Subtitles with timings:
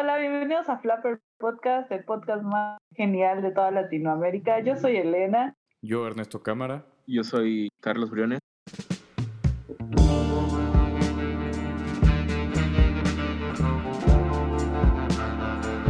[0.00, 4.58] Hola, bienvenidos a Flapper Podcast, el podcast más genial de toda Latinoamérica.
[4.60, 5.54] Yo soy Elena.
[5.82, 6.86] Yo, Ernesto Cámara.
[7.06, 8.38] Yo soy Carlos Briones.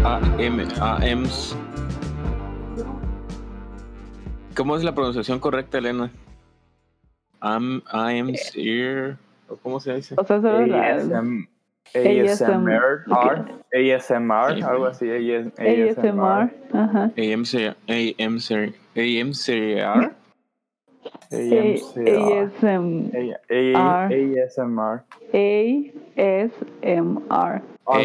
[0.03, 1.57] AM, AMs.
[4.57, 6.11] ¿Cómo es la pronunciación correcta, Elena?
[7.39, 9.19] Am, AMs, ear,
[9.49, 10.17] ¿o ¿cómo se dice?
[10.19, 11.23] O sea, solo la...
[11.95, 13.05] ASM, ASMR,
[13.73, 16.51] ASMR, algo así, AS- ASMR.
[16.73, 17.11] Ajá.
[17.17, 20.13] AMC, AMC, AMCR.
[21.33, 22.55] AMCR.
[22.63, 23.11] ASM.
[23.75, 25.03] A- A- ASMR.
[26.27, 27.63] ASMR.
[27.87, 27.99] A-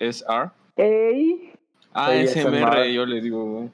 [0.00, 0.50] AMSR.
[1.92, 3.70] A- ASMR, yo le digo.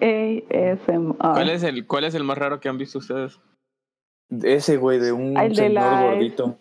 [0.00, 1.16] ASMR.
[1.18, 3.38] ¿Cuál es el, cuál es el más raro que han visto ustedes?
[4.42, 6.58] Ese güey de un el de señor la- gordito.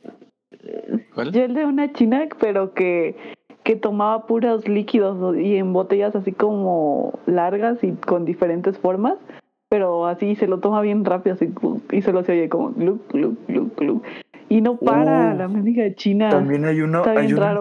[1.13, 1.31] ¿Cuál?
[1.31, 3.15] Yo el de una china, pero que,
[3.63, 9.15] que tomaba puros líquidos y en botellas así como largas y con diferentes formas,
[9.69, 11.49] pero así se lo toma bien rápido así,
[11.91, 14.03] y solo se oye como gluc, gluc, gluc, gluc.
[14.49, 16.29] Y no para Uh, la mendiga china.
[16.29, 17.53] También hay una, hay una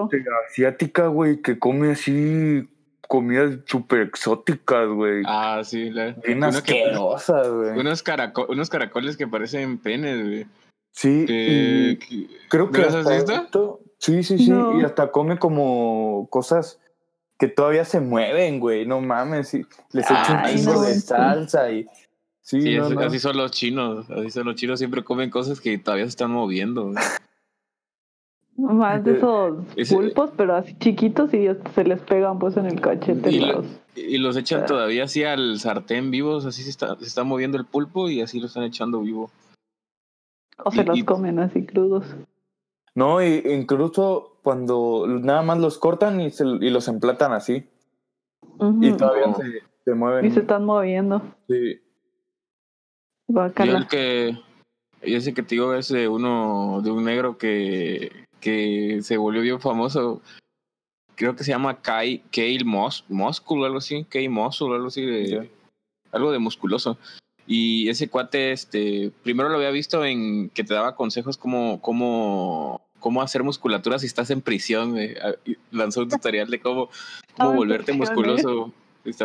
[0.48, 2.62] asiática, güey, que come así
[3.06, 5.22] comidas súper exóticas, güey.
[5.26, 5.90] Ah, sí.
[5.90, 7.78] La, Bien uno que- asquerosas, güey.
[7.78, 10.46] unos, caraco- unos caracoles que parecen penes, güey.
[10.92, 11.98] Sí, Que-
[12.48, 13.32] creo ¿No que las has visto?
[13.32, 14.78] esto- Sí, sí, sí, No.
[14.80, 16.78] y hasta come como cosas
[17.38, 20.82] que todavía se mueven, güey, no mames, les echa un chingo no.
[20.82, 21.86] de salsa y...
[22.42, 24.08] Sí, Sí, no, es- así son los chinos.
[24.10, 24.78] Así son los chinos.
[24.78, 26.92] Siempre comen cosas que todavía se están moviendo.
[28.56, 32.80] Más de esos Ese- pulpos, pero así chiquitos y se les pegan pues en el
[32.80, 33.30] cachete.
[33.30, 34.66] Y, lo- los- y los echan Ah.
[34.66, 36.46] todavía así al sartén vivos.
[36.46, 39.30] Así se está, se está moviendo el pulpo y así lo están echando vivo.
[40.64, 42.06] o se y- los y- comen así crudos.
[42.94, 47.66] No, y incluso cuando nada más los cortan y, se, y los emplatan así,
[48.80, 49.34] y todavía No.
[49.34, 50.24] se, se mueven.
[50.24, 51.20] Y se están moviendo.
[51.46, 51.74] Sí.
[53.28, 53.76] Yo Guácala.
[53.78, 54.38] el que.
[55.02, 56.80] y Ese que te digo es de uno.
[56.82, 58.10] De un negro que.
[58.46, 60.22] Que se volvió bien famoso.
[61.16, 64.04] Creo que se llama Kai, Kale Mos, Muscle, algo así.
[64.04, 65.04] Kay Muscle, algo así.
[65.04, 65.46] De, Ya.
[66.12, 66.96] Algo de musculoso.
[67.44, 69.10] Y ese cuate, este.
[69.24, 70.48] Primero lo había visto en.
[70.50, 71.80] Que te daba consejos como.
[71.80, 74.96] como cómo hacer musculatura si estás en prisión.
[75.44, 76.88] y Lanzó un tutorial de cómo,
[77.36, 77.96] cómo volverte ¿eh?
[77.96, 78.72] musculoso.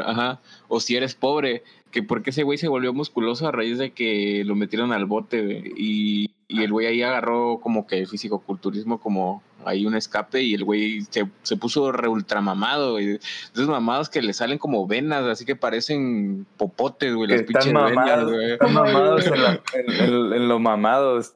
[0.03, 0.39] Ajá.
[0.67, 4.43] O si eres pobre, que porque ese güey se volvió musculoso a raíz de que
[4.45, 8.99] lo metieron al bote, güey, y, y el güey ahí agarró como que el fisicoculturismo
[8.99, 13.19] como ahí un escape y el güey se, se puso re ultramamado, güey.
[13.53, 18.25] Esos mamados que le salen como venas, así que parecen popotes, güey, las pinches venas,
[18.25, 18.51] güey.
[18.53, 21.33] están mamados en, la- en- en- en los mamados.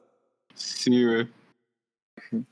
[0.54, 1.28] Sí, güey.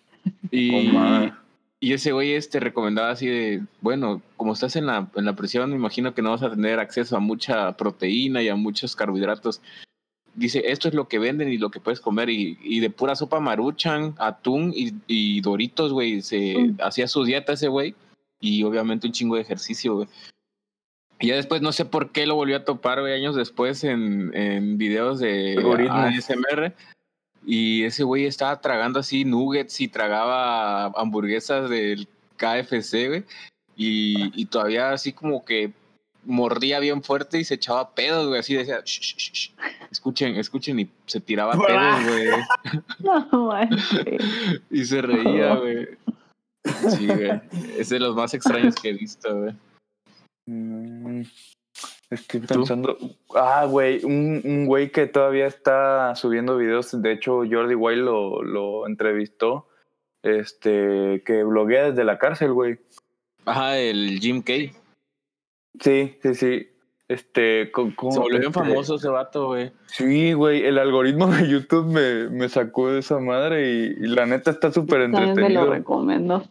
[0.51, 1.43] Y, Coma.
[1.81, 5.69] y ese güey este recomendaba así de, bueno, como estás en la, en la prisión,
[5.71, 9.61] me imagino que no vas a tener acceso a mucha proteína y a muchos carbohidratos.
[10.35, 12.29] Dice, esto es lo que venden y lo que puedes comer.
[12.29, 16.23] Y, y de pura sopa maruchan, atún y, y doritos, güey.
[16.23, 16.79] Se Mm.
[16.83, 17.95] hacía su dieta ese güey.
[18.41, 20.09] Y obviamente un chingo de ejercicio, güey.
[21.21, 24.35] Y ya después no sé por qué lo volvió a topar, güey, años después en,
[24.35, 25.57] en videos de.
[25.89, 26.75] ASMR.
[27.47, 33.25] Y ese güey estaba tragando así nuggets y tragaba hamburguesas del KFC, güey.
[33.77, 35.73] Y, y todavía así como que
[36.27, 38.41] mordía bien fuerte y se echaba pedos, güey.
[38.41, 39.53] Así decía, "Shh, shh, shh, shh".
[39.91, 40.81] escuchen, escuchen.
[40.81, 42.29] Y se tiraba pedos, güey.
[43.01, 43.51] No.
[44.71, 45.89] Y se reía, güey.
[46.91, 47.41] Sí, güey.
[47.79, 49.55] Es de los más extraños que he visto, güey.
[50.47, 51.23] Mm,
[52.11, 52.47] Estoy ¿Tú?
[52.47, 52.97] pensando.
[53.35, 57.01] Ah, güey, un, un güey que todavía está subiendo videos.
[57.03, 59.67] De hecho, Jordi Wild lo, lo entrevistó.
[60.23, 62.79] Este, que bloguea desde la cárcel, güey.
[63.45, 64.53] Ajá, el Jim K.
[65.81, 66.69] Sí, sí, sí.
[67.07, 69.73] Este, con, con- Se volvió bien este, famoso ese vato, güey.
[69.87, 74.25] Sí, güey, el algoritmo de YouTube me, me sacó de esa madre y, y la
[74.27, 75.73] neta está súper También me lo entretenido.
[75.73, 76.45] recomiendo.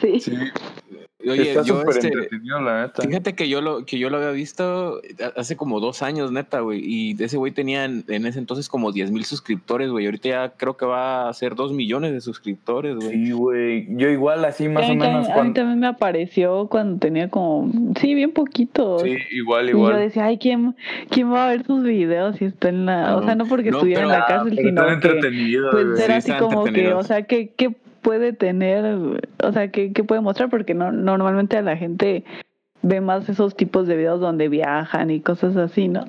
[0.00, 0.20] Sí.
[0.20, 0.32] Sí,
[1.28, 3.02] Oye, está yo este, entretenido, la neta.
[3.02, 5.00] Fíjate que yo lo que yo lo había visto
[5.36, 6.80] hace como dos años, neta, güey.
[6.82, 10.06] Y ese güey tenía en, en ese entonces como 10 mil suscriptores, güey.
[10.06, 13.10] Ahorita ya creo que va a ser 2 millones de suscriptores, güey.
[13.10, 13.86] Sí, güey.
[13.96, 15.54] Yo igual así más a, o menos también, a mí cuando...
[15.54, 17.70] también me apareció cuando tenía como,
[18.00, 19.00] sí, bien poquito.
[19.00, 19.98] Sí, igual, Y yo igual.
[19.98, 20.74] decía, ay, ¿quién,
[21.10, 23.10] ¿quién va a ver sus videos si está en la...
[23.10, 25.08] Ah, o sea, no porque no, estuviera en pero- la cárcel, Pero sino están que
[25.08, 25.96] entretenidos, pues güey.
[25.98, 29.20] ser sí, así como que, o sea, ¿qué, qué puede tener?
[29.42, 30.50] O sea, ¿qué, qué puede mostrar?
[30.50, 32.24] Porque no, normalmente a la gente
[32.82, 36.04] ve más esos tipos de videos donde viajan y cosas así, ¿no?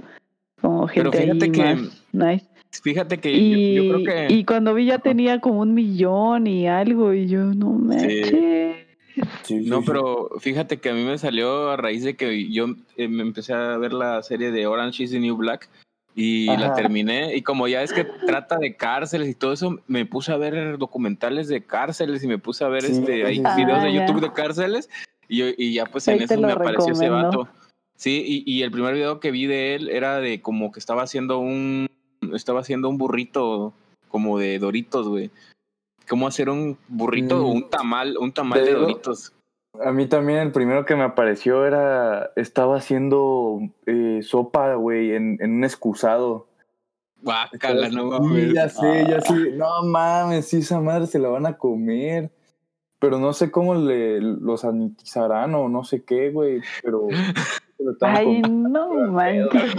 [0.61, 2.47] Como Pero gente fíjate ahí que- más nice.
[2.83, 4.33] Fíjate que Y, yo, yo creo que.
[4.33, 8.07] y cuando vi ya tenía como un millón y algo y yo no me Sí.
[8.19, 8.87] eché.
[9.43, 9.83] Sí, sí, No, sí.
[9.87, 13.53] pero fíjate que a mí me salió a raíz de que yo eh, me empecé
[13.53, 15.67] a ver la serie de Orange is the New Black
[16.15, 17.35] y la terminé.
[17.35, 20.77] Y como ya es que trata de cárceles y todo eso, me puse a ver
[20.77, 24.05] documentales de cárceles y me puse a ver Sí, este hay videos Ah, de ya.
[24.05, 24.89] YouTube de cárceles
[25.27, 27.47] y, y ya pues en Ahí eso me apareció ese vato.
[27.95, 31.03] Sí, y, y el primer video que vi de él era de como que estaba
[31.03, 31.87] haciendo un
[32.33, 33.73] estaba haciendo un burrito
[34.09, 35.29] como de Doritos, güey.
[36.09, 37.55] Cómo hacer un burrito o Mm.
[37.55, 39.33] un tamal, un tamal de digo- Doritos.
[39.79, 42.31] A mí también el primero que me apareció era.
[42.35, 46.47] Estaba haciendo eh, sopa, güey, en, en un excusado.
[47.21, 48.53] Guácala, no Sí, mames.
[48.53, 49.21] ya sé, ya Ah.
[49.21, 49.51] sé.
[49.55, 52.31] No mames, sí, esa madre se la van a comer.
[52.99, 56.61] Pero no sé cómo le, los sanitizarán o no sé qué, güey.
[56.83, 57.07] Pero.
[58.01, 59.75] Ay, no manches.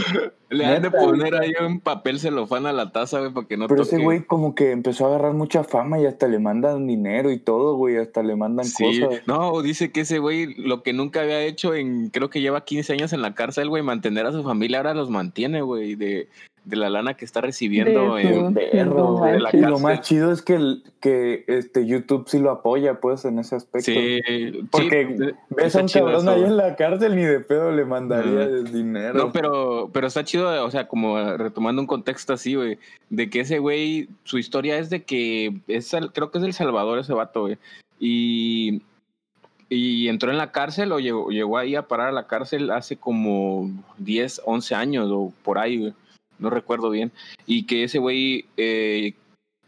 [0.51, 3.69] Le han de poner ahí un papel celofán a la taza, güey, para que no
[3.69, 3.97] Pero toque.
[3.97, 7.39] ese güey como que empezó a agarrar mucha fama y hasta le mandan dinero y
[7.39, 7.97] todo, güey.
[7.97, 9.23] Hasta le mandan Sí, cosas.
[9.27, 12.93] no, dice que ese güey lo que nunca había hecho en, creo que lleva 15
[12.93, 16.29] años en la cárcel, güey, mantener a su familia, ahora los mantiene, güey, de,
[16.65, 18.15] de la lana que está recibiendo.
[18.15, 19.41] De en- Perro, güey.
[19.41, 19.83] la y lo cárcel.
[19.83, 23.91] más chido es que, el- que este YouTube sí lo apoya, pues, en ese aspecto.
[23.91, 24.21] Sí,
[24.71, 28.43] Porque sí, Ves a un cabrón ahí en la cárcel ni de pedo le mandaría
[28.45, 28.71] Ajá.
[28.73, 29.15] dinero.
[29.15, 32.79] No, pero, pero está chido, o sea, como retomando un contexto así, güey,
[33.11, 36.53] de que ese güey, su historia es de que es, el- creo que es del
[36.55, 37.59] Salvador ese vato, güey,
[37.99, 38.83] y,
[39.69, 42.97] y entró en la cárcel o llegó, llegó ahí a parar a la cárcel hace
[42.97, 45.95] como 10, 11 años o por ahí, güey,
[46.43, 47.13] no recuerdo bien,
[47.47, 49.15] y que ese güey, eh,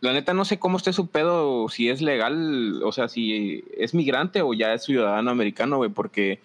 [0.00, 3.94] la neta no sé cómo esté su pedo, si es legal, o sea, si es
[3.94, 6.40] migrante o ya es ciudadano americano, güey, porque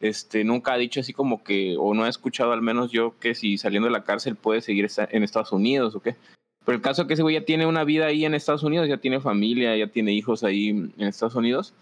[0.00, 3.34] este, nunca ha dicho así como que, o no ha escuchado al menos yo que
[3.34, 6.16] si saliendo de la cárcel puede seguir en Estados Unidos o qué.
[6.64, 8.88] Pero el caso es que ese güey ya tiene una vida ahí en Estados Unidos,
[8.88, 11.74] ya tiene familia, ya tiene hijos ahí en Estados Unidos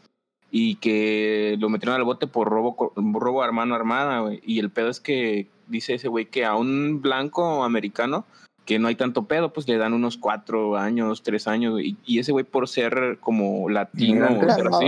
[0.51, 4.41] y que lo metieron al bote por robo, robo a hermana, güey.
[4.45, 8.25] Y el pedo es que dice ese güey que a un blanco americano
[8.67, 12.19] que no hay tanto pedo, pues le dan unos cuatro años, tres años, y, y
[12.21, 14.87] ese güey por ser como latino o ser así,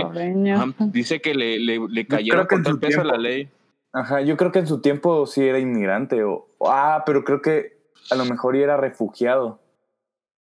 [0.91, 3.49] dice que le, le, le cayeron con en todo el su peso de la ley.
[3.91, 6.47] Ajá, yo creo que en su tiempo sí era inmigrante o...
[6.65, 7.77] Ah, pero creo que
[8.09, 9.59] a lo mejor ya era refugiado.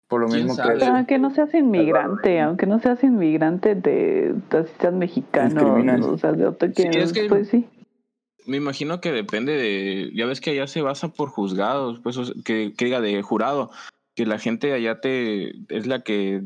[0.07, 0.85] Por lo ¿Quién mismo que...
[0.85, 6.71] Aunque no seas inmigrante, aunque no seas inmigrante de, de mexicano, o sea, de otro
[6.73, 7.67] que, Sí, es que- pues sí.
[8.47, 12.73] Me imagino que depende de, ya ves que allá se basa por juzgados, pues que,
[12.77, 13.71] que diga de jurado,
[14.15, 16.41] que la gente allá te es la que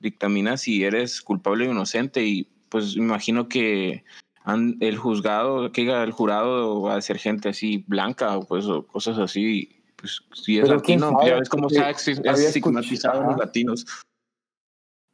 [0.00, 4.04] dictamina si eres culpable o inocente y pues me imagino que
[4.44, 8.64] han- el juzgado, que diga el jurado va a ser gente así blanca o pues
[8.66, 13.26] o cosas así, pues si es Pero latino, ya ves cómo se ha estigmatizado a
[13.26, 13.84] los latinos.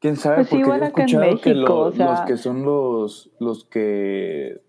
[0.01, 0.37] ¿Quién sabe?
[0.45, 2.63] Pues Porque igual yo he en escuchado que México, lo- o sea- los que son
[2.65, 4.66] los, los que...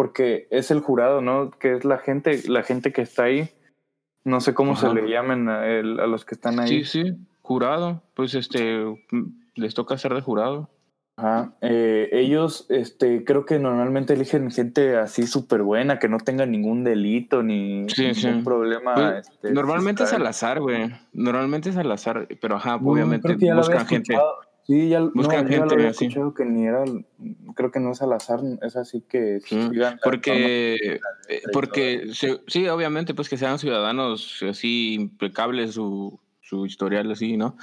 [0.00, 1.50] Porque es el jurado, ¿no?
[1.50, 3.50] Que es la gente, la gente que está ahí.
[4.24, 4.88] No sé cómo Ajá.
[4.88, 6.68] se le llamen a, los que están ahí.
[6.68, 8.82] Sí, sí, jurado, pues este
[9.56, 10.70] les toca ser de jurado.
[11.18, 11.52] Ajá.
[11.60, 16.82] Eh, ellos, este, creo que normalmente eligen gente así súper buena, que no tenga ningún
[16.82, 18.40] delito ni Sí, ningún sí.
[18.42, 18.94] problema.
[18.94, 20.90] Pues, este, Normalmente es al azar, güey.
[21.12, 24.14] Normalmente es al azar, pero ajá, obviamente buscan gente.
[24.14, 24.49] escuchado.
[24.70, 26.04] Sí, ya, no, Buscan ya gente lo había así.
[26.04, 26.84] escuchado que ni era,
[27.56, 29.68] creo que no es al azar, es así que Sí,
[30.04, 37.10] Porque, eh, porque se- sí, obviamente, pues que sean ciudadanos así impecables su, su historial
[37.10, 37.56] así, ¿no?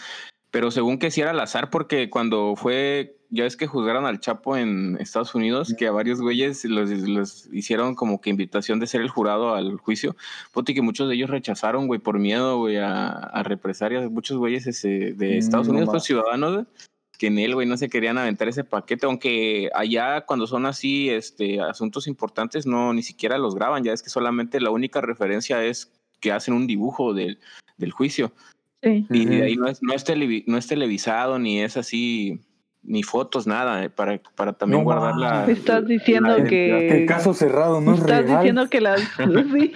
[0.51, 4.20] Pero según que sí era al azar, porque cuando fue, ya es que juzgaron al
[4.20, 8.88] Chapo en Estados Unidos, que a varios güeyes los, los hicieron como que invitación de
[8.88, 10.17] ser el jurado al juicio,
[10.51, 14.12] puta, y que muchos de ellos rechazaron, güey, por miedo, güey, a, a represalias.
[14.12, 15.93] Muchos güeyes ese, de Mm, Estados no Unidos, más.
[15.93, 16.65] pues ciudadanos,
[17.17, 21.09] que en él, güey, no se querían aventar ese paquete, aunque allá cuando son así,
[21.09, 25.63] este, asuntos importantes, no, ni siquiera los graban, ya es que solamente la única referencia
[25.63, 27.39] es que hacen un dibujo del,
[27.77, 28.31] del juicio.
[28.83, 29.05] Sí.
[29.09, 32.39] Y de ahí no es, no, es televi- no es televisado, ni es así,
[32.84, 35.46] ni fotos, nada, eh, para, para también No guardar la...
[35.46, 36.88] Estás diciendo la- que...
[36.89, 38.38] Que caso cerrado, no es Estás real.
[38.38, 38.98] diciendo que la...
[39.53, 39.74] sí.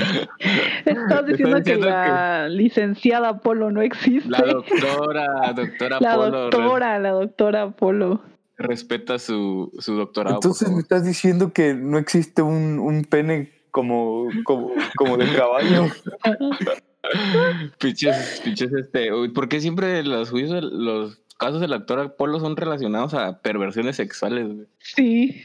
[0.86, 4.30] Estás diciendo que la licenciada Polo no existe.
[4.30, 8.22] La doctora, doctora La Polo, re- doctora, la doctora Polo.
[8.58, 10.36] respeta su, su doctorado.
[10.38, 15.88] Entonces me estás diciendo que no existe un, un pene como, como, como de caballo.
[17.80, 19.10] Pinches, pinches, este.
[19.34, 23.96] ¿Por qué siempre los juicios, los casos de la doctora Polo son relacionados a perversiones
[23.98, 24.68] sexuales, güey?
[24.80, 25.42] Sí.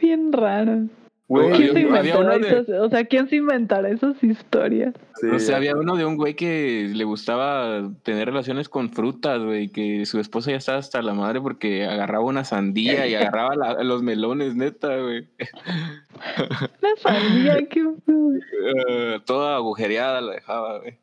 [0.00, 0.86] Bien raro.
[1.26, 4.94] Güey, ¿Quién se inventará uno de- esas- o sea, ¿quién se inventará esas historias?
[5.20, 9.40] sí, o sea, había uno de un güey que le gustaba tener relaciones con frutas,
[9.40, 13.54] güey, que su esposa ya estaba hasta la madre porque agarraba una sandía y agarraba
[13.54, 15.28] la- los melones, neta, güey.
[16.80, 17.80] La sandía, qué.
[18.88, 20.98] Eh, toda agujereada la dejaba, güey.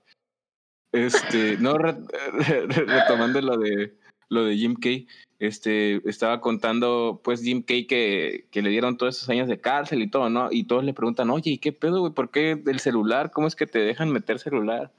[0.91, 1.95] Este, no, re-
[2.67, 3.93] re- retomando lo de
[4.29, 5.07] lo de Jim Kay,
[5.39, 10.01] este, estaba contando, pues, Jim Kay que, que le dieron todos esos años de cárcel
[10.01, 10.49] y todo, ¿no?
[10.51, 12.11] Y todos le preguntan, oye, ¿y qué pedo, güey?
[12.11, 13.31] ¿Por qué del celular?
[13.31, 14.91] ¿Cómo es que te dejan meter celular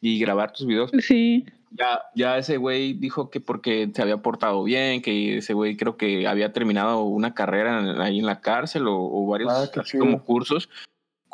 [0.00, 0.90] y grabar tus videos?
[0.98, 5.76] Sí, Ya, ya ese güey dijo que porque se había portado bien, que ese güey
[5.76, 9.70] creo que había terminado una carrera en- ahí en la cárcel o, o varios Ah,
[9.80, 10.68] así como cursos,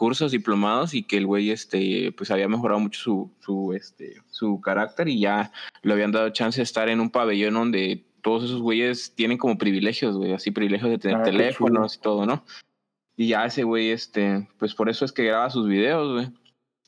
[0.01, 4.59] cursos diplomados y que el güey este pues había mejorado mucho su, su este su
[4.63, 5.53] carácter y ya
[5.83, 9.59] le habían dado chance de estar en un pabellón donde todos esos güeyes tienen como
[9.59, 12.43] privilegios, güey, así privilegios de tener Ah, teléfonos y todo, ¿no?
[13.15, 16.31] Y ya ese güey, este, pues por eso es que graba sus videos, güey.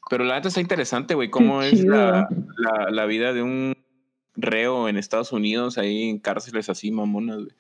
[0.09, 2.26] Pero la neta está interesante, güey, cómo es la,
[2.57, 3.76] la, la vida de un
[4.35, 7.51] reo en Estados Unidos, ahí en cárceles así mamonas, güey.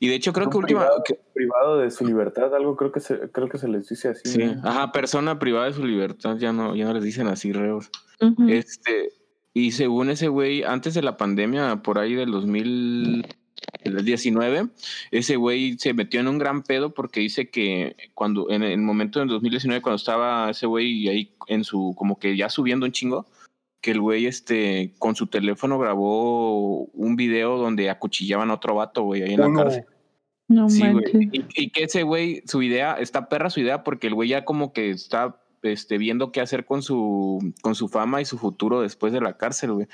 [0.00, 0.80] Y de hecho creo que última...
[0.80, 4.08] privado, que- privado de su libertad, algo creo que se, creo que se les dice
[4.08, 4.22] así.
[4.28, 4.60] sí, ¿no?
[4.68, 7.90] ajá, persona privada de su libertad, ya no, ya no les dicen así reos.
[8.48, 9.10] Este,
[9.52, 14.68] y según ese güey, antes de la pandemia, por ahí del 2019,
[15.10, 19.18] ese güey se metió en un gran pedo porque dice que cuando, en el momento
[19.20, 23.26] del 2019, cuando estaba ese güey ahí en su, como que ya subiendo un chingo,
[23.84, 29.02] que el güey, este, con su teléfono grabó un video donde acuchillaban a otro vato,
[29.02, 29.58] güey, ahí en la no.
[29.58, 29.84] cárcel.
[30.48, 31.04] no Sí, güey.
[31.12, 34.46] Y, y que ese güey, su idea, está perra su idea porque el güey ya
[34.46, 38.80] como que está este, viendo qué hacer con su, con su fama y su futuro
[38.80, 39.86] después de la cárcel, güey.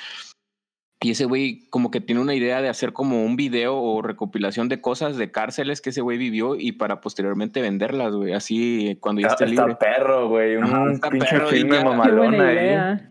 [1.03, 4.69] Y ese güey como que tiene una idea de hacer como un video o recopilación
[4.69, 8.35] de cosas de cárceles que ese güey vivió y para posteriormente venderlas, güey.
[8.35, 9.79] Así cuando ya Está, esté está libre.
[9.81, 10.55] perro, güey.
[10.55, 13.10] Un está pinche perro, filme buena ahí.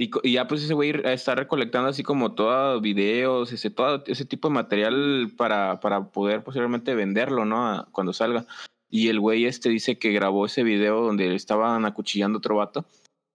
[0.00, 4.46] Y, ya pues ese güey está recolectando así como todos videos, ese, todo ese tipo
[4.46, 7.88] de material para, para poder posiblemente venderlo, ¿no?
[7.90, 8.46] Cuando salga.
[8.88, 12.86] Y el güey este dice que grabó ese video donde estaban acuchillando a otro vato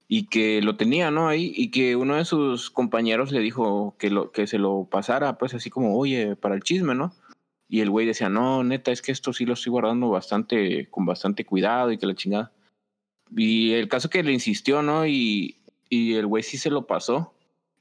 [0.08, 1.28] y que lo tenía, ¿no?
[1.28, 5.38] Ahí y que uno de sus compañeros le dijo que, lo, que se lo pasara,
[5.38, 7.14] pues así como, oye, para el chisme, ¿no?
[7.68, 11.06] Y el güey decía, no, neta, es que esto sí lo estoy guardando bastante, con
[11.06, 12.52] bastante cuidado y que la chingada.
[13.36, 15.06] Y el caso que le insistió, ¿no?
[15.08, 15.58] Y,
[15.94, 17.34] y el güey sí se lo pasó.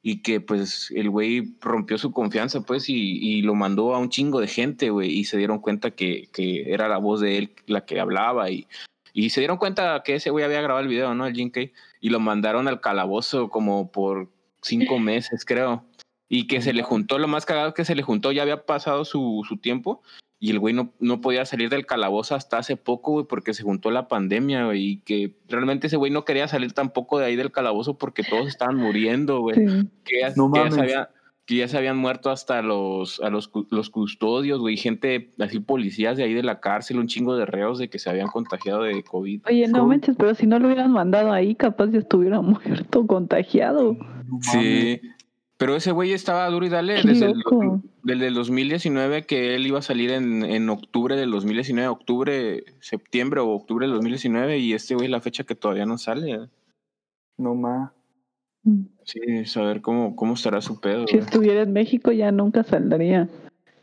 [0.05, 4.09] Y que pues el güey rompió su confianza, pues, y, y lo mandó a un
[4.09, 5.11] chingo de gente, güey.
[5.11, 8.51] Y se dieron cuenta que, que era la voz de él la que hablaba.
[8.51, 8.67] Y,
[9.13, 11.27] y se dieron cuenta que ese güey había grabado el video, ¿no?
[11.27, 11.53] El Jim.
[12.01, 14.29] Y lo mandaron al calabozo como por
[14.61, 15.85] cinco meses, creo.
[16.29, 19.05] Y que se le juntó, lo más cagado que se le juntó, ya había pasado
[19.05, 20.03] su, su tiempo.
[20.45, 23.63] Y el güey no, no podía salir del calabozo hasta hace poco, güey, porque se
[23.63, 24.85] juntó la pandemia, güey.
[24.85, 28.49] Y que realmente ese güey no quería salir tampoco de ahí del calabozo porque todos
[28.49, 29.55] estaban muriendo, güey.
[29.55, 29.89] Sí.
[30.05, 30.75] Que, ya, No que ya mames.
[30.75, 31.11] se había-
[31.45, 34.77] que ya se habían muerto hasta los, a los, los custodios, güey.
[34.77, 38.11] Gente, así policías de ahí de la cárcel, un chingo de reos de que se
[38.11, 39.43] habían contagiado de COVID.
[39.49, 43.95] Oye, no manches, pero si no lo hubieran mandado ahí, capaz ya estuviera muerto, contagiado.
[43.95, 44.39] No.
[44.41, 45.01] Sí.
[45.63, 47.45] Pero ese güey estaba duro y dale desde el,
[48.03, 53.39] desde el 2019 que él iba a salir en, en octubre del 2019, octubre, septiembre
[53.39, 56.49] o octubre del 2019 y este güey la fecha que todavía no sale.
[57.39, 57.93] No más.
[58.65, 58.87] Mm.
[59.05, 61.07] Sí, saber cómo, cómo estará su pedo.
[61.07, 63.29] Si estuviera en México ya nunca saldría.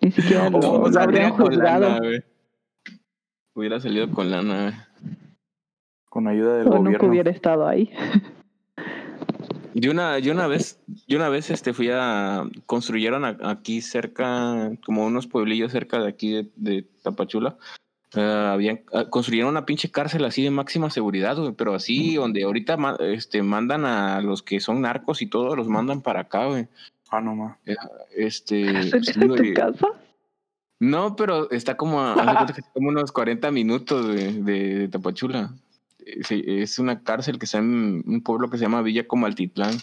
[0.02, 1.92] Ni siquiera lo, O lo habrían juzgado.
[1.92, 2.24] lana.
[3.56, 5.16] Hubiera salido con lana, güey.
[6.10, 7.10] Con ayuda del o nunca gobierno.
[7.10, 7.90] hubiera estado ahí.
[9.76, 14.72] Yo una, yo una vez, yo una vez este fui a construyeron a- aquí cerca,
[14.86, 17.58] como unos pueblillos cerca de aquí de, de Tapachula.
[18.16, 22.78] ah, habían, ah, construyeron una pinche cárcel así de máxima seguridad, pero así donde ahorita
[22.78, 26.68] ma- este, mandan a los que son narcos y todo, los mandan para acá, güey.
[27.12, 27.58] Ah, no más.
[28.16, 29.88] Este, ¿Hacer sí, eso en tu casa?
[30.80, 32.16] No, pero está como, a-
[32.74, 35.52] como unos 40 minutos de, de Tapachula.
[36.06, 39.76] Eh, Es una cárcel que está en un pueblo que se llama Villa Comaltitlán.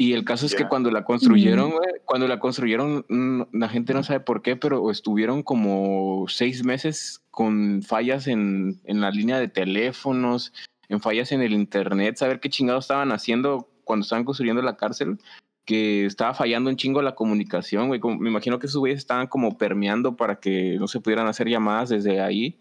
[0.00, 0.68] Y el caso es que Ya.
[0.68, 4.90] cuando la construyeron, güey, cuando la construyeron, mm, la gente no sabe por qué, pero
[4.92, 10.52] estuvieron como seis meses con fallas en, en la línea de teléfonos,
[10.88, 15.18] en fallas en el internet, saber qué chingados estaban haciendo cuando estaban construyendo la cárcel,
[15.64, 17.98] que estaba fallando un chingo la comunicación, güey.
[18.00, 21.48] Como- Me imagino que esos güeyes estaban como permeando para que no se pudieran hacer
[21.48, 22.56] llamadas desde ahí,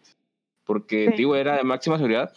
[0.65, 1.17] porque, Sí.
[1.17, 2.33] digo, era de máxima seguridad.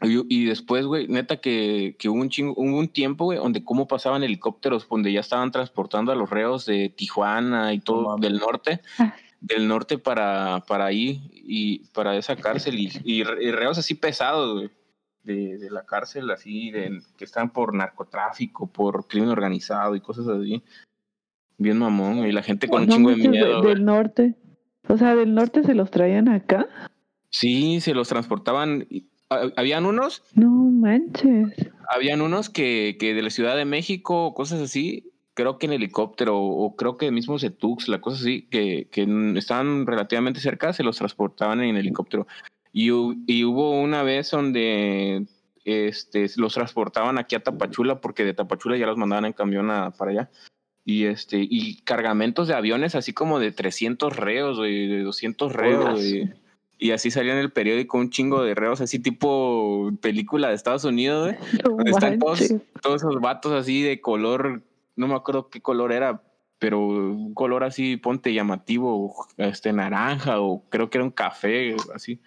[0.00, 3.64] Y, y después, güey, neta que, que hubo un chingo, hubo un tiempo, güey, donde
[3.64, 8.38] cómo pasaban helicópteros, donde ya estaban transportando a los reos de Tijuana y todo del
[8.38, 8.80] norte.
[8.98, 9.14] Ah.
[9.40, 14.68] del norte para, para ahí y para esa cárcel y, y, reos así pesados,
[15.22, 20.26] de, de, la cárcel, así, de, que están por narcotráfico, por crimen organizado y cosas
[20.28, 20.62] así.
[21.56, 23.62] Bien mamón, y la gente con un chingo de miedo.
[23.62, 24.36] del norte.
[24.88, 26.66] O sea, del norte se los traían acá.
[27.30, 28.86] Sí, se los transportaban.
[29.30, 30.22] Habían unos.
[30.34, 31.54] No manches.
[31.88, 36.38] Habían unos que, que de la Ciudad de México, cosas así, creo que en helicóptero
[36.38, 39.06] o creo que mismo Setux, la cosa así, que, que
[39.36, 42.26] estaban relativamente cerca, se los transportaban en helicóptero.
[42.72, 42.88] Y,
[43.26, 45.26] y hubo una vez donde
[45.64, 50.10] este, los transportaban aquí a Tapachula porque de Tapachula ya los mandaban en camión para
[50.10, 50.30] allá.
[50.84, 56.00] Y, este, y cargamentos de aviones así como de 300 reos, de 200 reos.
[56.78, 60.84] Y así salía en el periódico un chingo de reos, así tipo película de Estados
[60.84, 61.34] Unidos,
[61.86, 62.40] están todos,
[62.82, 64.62] todos esos vatos así de color
[64.98, 66.20] no me acuerdo qué color era,
[66.58, 72.20] pero un color así, ponte llamativo, este naranja o creo que era un café, así.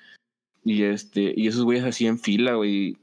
[0.63, 2.97] Y este, y esos güeyes así en fila, güey.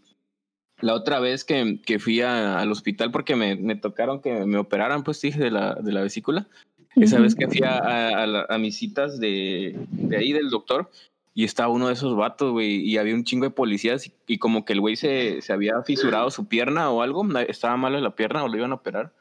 [0.81, 5.05] La otra vez que, que fui al hospital porque me, me, tocaron que me operaran,
[5.05, 6.49] pues dije, de la, de la vesícula.
[6.97, 10.91] Esa vez que fui a, a, mis citas de, de, ahí del doctor
[11.35, 14.39] y estaba uno de esos vatos, güey, y había un chingo de policías y, y
[14.39, 18.05] como que el güey se, se había fisurado su pierna o algo, estaba malo en
[18.05, 19.13] la pierna o lo iban a operar.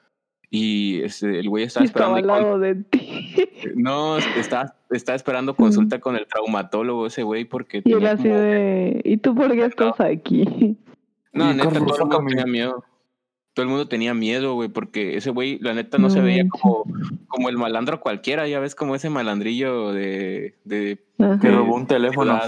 [0.50, 2.18] Y este, el güey estaba esperando.
[2.18, 3.24] Estaba al lado de ti.
[3.76, 7.82] No, estaba, estaba esperando consulta con el traumatólogo ese güey porque.
[7.84, 9.02] Y él así de.
[9.04, 10.78] ¿Y tú por qué estás aquí?
[11.34, 12.84] No, neta, todo tenía miedo.
[13.58, 16.84] Todo el mundo tenía miedo, güey, porque ese güey, la neta, no, se veía como,
[17.28, 18.48] como el malandro cualquiera.
[18.48, 20.54] Ya ves como ese malandrillo de.
[20.64, 21.04] de
[21.42, 22.40] que robó un teléfono.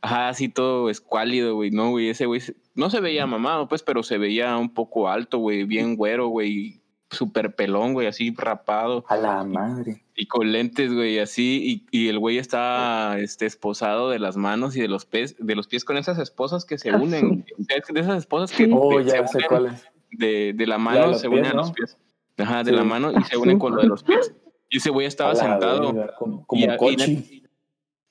[0.00, 1.70] Ajá, así todo escuálido, güey.
[1.70, 2.40] No, güey, ese güey
[2.74, 6.80] no se veía mamado, pues, pero se veía un poco alto, güey, bien güero, güey
[7.10, 9.04] súper pelón, güey, así rapado.
[9.08, 10.02] A la madre.
[10.16, 11.86] Y con lentes, güey, así.
[11.92, 15.54] Y, y el güey está este, esposado de las manos y de los pies, de
[15.54, 17.44] los pies con esas esposas que se ah, unen.
[17.58, 19.86] De esas esposas que oh, ya sé cuáles.
[20.16, 21.98] De, de la mano se unen a los pies.
[22.38, 24.34] Ajá, de la mano y se unen con lo de los pies.
[24.70, 25.94] Y ese güey estaba sentado.
[26.18, 27.42] como, como coche.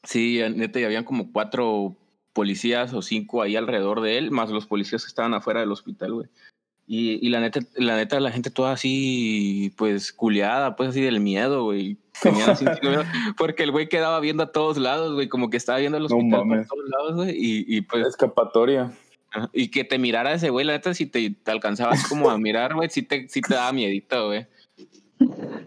[0.04, 1.98] sí, neta, y habían como cuatro
[2.34, 6.14] policías o cinco ahí alrededor de él, más los policías que estaban afuera del hospital,
[6.14, 6.28] güey.
[6.86, 11.22] Y, y, la neta, la neta, la gente toda así, pues, culeada, pues así del
[11.22, 11.98] miedo, güey.
[13.38, 16.46] porque el güey quedaba viendo a todos lados, güey, como que estaba viendo los hospital
[16.46, 17.32] por todos lados, güey.
[17.32, 18.06] Y, y pues.
[18.06, 18.92] Escapatoria.
[19.52, 22.76] Y que te mirara ese güey, la neta, si te, te alcanzabas como a mirar,
[22.76, 24.48] güey, sí te, sí te daba miedito, güey.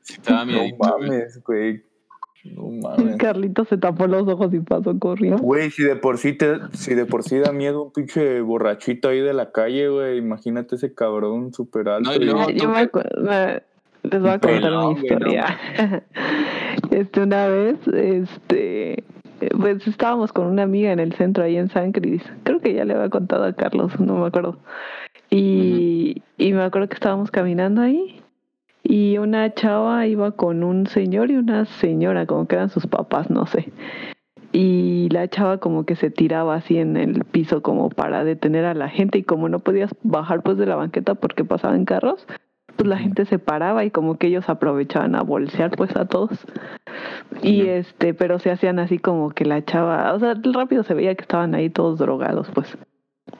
[0.02, 0.76] Sí te daba miedito.
[0.78, 1.82] No mames, güey.
[2.44, 3.16] No mames.
[3.16, 5.38] Carlito se tapó los ojos y pasó corriendo.
[5.38, 9.08] Güey, si de por sí te, si de por sí da miedo un pinche borrachito
[9.08, 12.18] ahí de la calle, güey, imagínate ese cabrón súper alto.
[12.18, 12.88] No, no, yo me,
[14.10, 15.58] les voy a contar mi historia.
[16.90, 19.04] este, una vez, este,
[19.58, 22.22] pues estábamos con una amiga en el centro ahí en San Cris.
[22.44, 24.58] Creo que ya le había contado a Carlos, no me acuerdo.
[25.30, 28.22] Y, y me acuerdo que estábamos caminando ahí
[28.88, 33.30] y una chava iba con un señor y una señora, como que eran sus papás,
[33.30, 33.72] no sé.
[34.52, 38.74] Y la chava como que se tiraba así en el piso como para detener a
[38.74, 42.26] la gente y como no podías bajar pues de la banqueta porque pasaban carros,
[42.76, 46.46] pues la gente se paraba y como que ellos aprovechaban a bolsear pues a todos.
[47.42, 51.14] Y este, pero se hacían así como que la chava, o sea, rápido se veía
[51.14, 52.76] que estaban ahí todos drogados pues.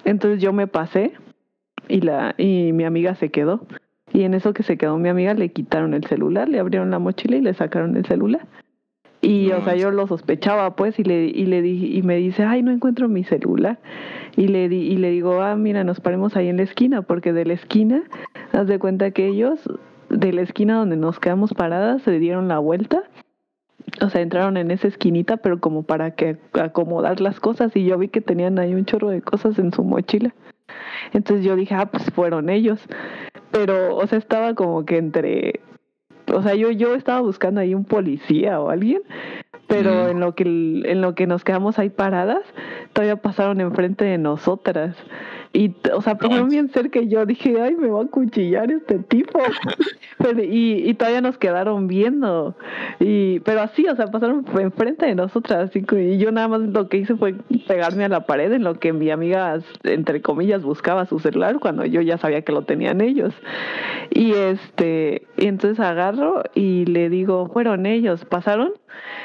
[0.04, 1.12] Entonces yo me pasé
[1.88, 3.66] y la y mi amiga se quedó.
[4.12, 6.98] Y en eso que se quedó mi amiga le quitaron el celular, le abrieron la
[6.98, 8.46] mochila y le sacaron el celular.
[9.20, 12.44] Y, o sea, yo lo sospechaba, pues, y le, y le dije, y me dice,
[12.44, 13.78] ay, no encuentro mi celular.
[14.36, 17.32] Y le, di, y le digo, ah, mira, nos paremos ahí en la esquina, porque
[17.32, 18.02] de la esquina,
[18.52, 19.60] haz de cuenta que ellos,
[20.10, 23.02] de la esquina donde nos quedamos paradas, se dieron la vuelta.
[24.02, 27.96] O sea, entraron en esa esquinita, pero como para que acomodar las cosas, y yo
[27.98, 30.34] vi que tenían ahí un chorro de cosas en su mochila.
[31.12, 32.80] Entonces yo dije, ah, pues fueron ellos.
[33.50, 35.60] Pero, o sea, estaba como que entre,
[36.36, 39.02] o sea, yo, yo estaba buscando ahí un policía o alguien,
[39.66, 42.42] pero en lo que en lo que nos quedamos ahí paradas,
[42.92, 44.96] todavía pasaron enfrente de nosotras.
[45.52, 48.98] Y, o sea, pasaron bien cerca y yo dije, ay, me va a cuchillar este
[48.98, 49.38] tipo.
[50.18, 52.54] pero, y, y todavía nos quedaron viendo.
[53.00, 55.70] Y, pero así, o sea, pasaron enfrente de nosotras.
[55.70, 58.78] Así, y yo nada más lo que hice fue pegarme a la pared en lo
[58.78, 63.00] que mi amiga, entre comillas, buscaba su celular cuando yo ya sabía que lo tenían
[63.00, 63.32] ellos.
[64.10, 68.72] Y este, y entonces agarro y le digo, fueron ellos, pasaron.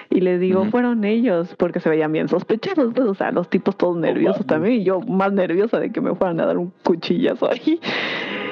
[0.09, 3.77] Y le digo, fueron ellos, porque se veían bien sospechosos, pues, o sea, los tipos
[3.77, 7.49] todos nerviosos también, y yo más nerviosa de que me fueran a dar un cuchillazo
[7.51, 7.79] ahí.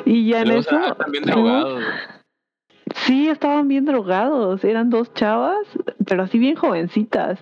[0.06, 0.96] Y ya en eso.
[0.98, 1.84] también drogados.
[3.06, 5.60] Sí, estaban bien drogados, eran dos chavas,
[6.08, 7.40] pero así bien jovencitas.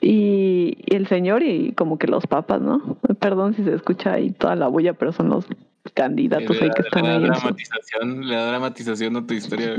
[0.00, 2.96] Y, y el señor y como que los papas, ¿no?
[3.18, 5.46] Perdón si se escucha ahí toda la bulla, pero son los
[5.94, 7.40] candidatos ahí que están le da ahí.
[7.40, 9.74] su- le da dramatización a tu historia.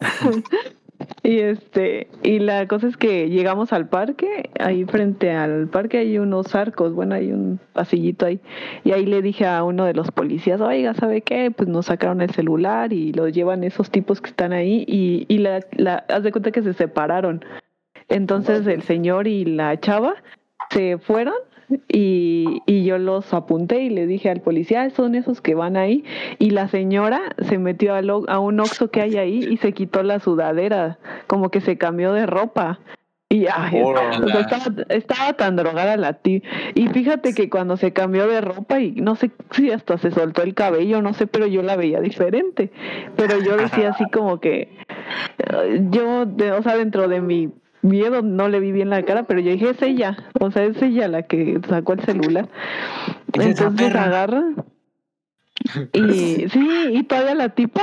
[1.22, 6.18] Y este, y la cosa es que llegamos al parque, ahí frente al parque hay
[6.18, 8.40] unos arcos, bueno, hay un pasillito ahí.
[8.84, 11.50] Y ahí le dije a uno de los policías, oiga, ¿sabe qué?
[11.50, 15.38] Pues nos sacaron el celular y lo llevan esos tipos que están ahí y, y
[15.38, 17.44] la, la, haz de cuenta que se separaron.
[18.08, 20.14] Entonces el señor y la chava
[20.70, 21.34] se fueron
[21.88, 25.76] y, y yo los apunté y le dije al policía, "Ah, son esos que van
[25.76, 26.04] ahí.
[26.38, 29.72] Y la señora se metió a, lo- a un oxo que hay ahí y se
[29.72, 32.80] quitó la sudadera, como que se cambió de ropa.
[33.30, 34.24] Y ay, Órale.
[34.26, 36.40] o sea, estaba, estaba tan drogada la tía.
[36.74, 40.42] Y fíjate que cuando se cambió de ropa y no sé si hasta se soltó
[40.42, 42.70] el cabello, no sé, pero yo la veía diferente.
[43.16, 44.68] Pero yo decía así como que
[45.90, 47.50] yo, de- o sea, dentro de mi
[47.84, 50.80] miedo no le vi bien la cara, pero yo dije, es ella, o sea, es
[50.82, 52.48] ella la que sacó el celular.
[53.34, 54.42] Es Entonces agarra.
[55.92, 57.82] Y sí, y todavía la tipa,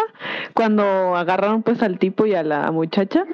[0.54, 3.26] cuando agarraron pues al tipo y a la muchacha,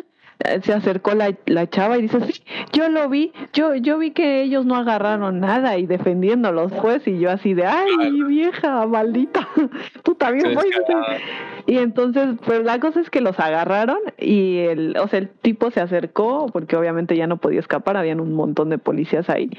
[0.61, 4.43] se acercó la, la chava y dice, sí, yo lo vi, yo, yo vi que
[4.43, 9.47] ellos no agarraron nada y defendiéndolos pues, y yo así de, ay, vieja, maldita,
[10.03, 10.93] tú también fuiste.
[11.65, 15.71] Y entonces, pues la cosa es que los agarraron y el, o sea, el tipo
[15.71, 19.49] se acercó porque obviamente ya no podía escapar, habían un montón de policías ahí.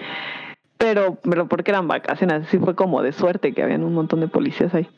[0.79, 4.29] Pero, pero porque eran vacaciones, así fue como de suerte que habían un montón de
[4.29, 4.89] policías ahí.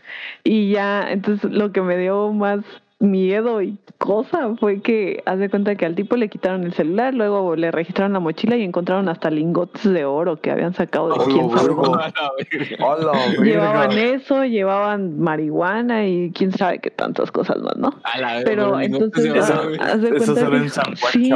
[0.44, 2.60] Y ya, entonces lo que me dio más
[3.00, 7.14] miedo y cosa fue que haz de cuenta que al tipo le quitaron el celular,
[7.14, 11.14] luego le registraron la mochila y encontraron hasta lingotes de oro que habían sacado de
[11.18, 11.82] Oh, quién sabe verga.
[11.82, 12.04] dónde.
[12.04, 12.86] A la verga.
[12.86, 17.94] ¡Hola, Llevaban eso, llevaban marihuana y quién sabe qué tantas cosas más, ¿no?
[18.04, 19.78] A la Pero entonces, Eso- güey.
[19.80, 21.30] haz de Eso cuenta solo que- en San Juan sí,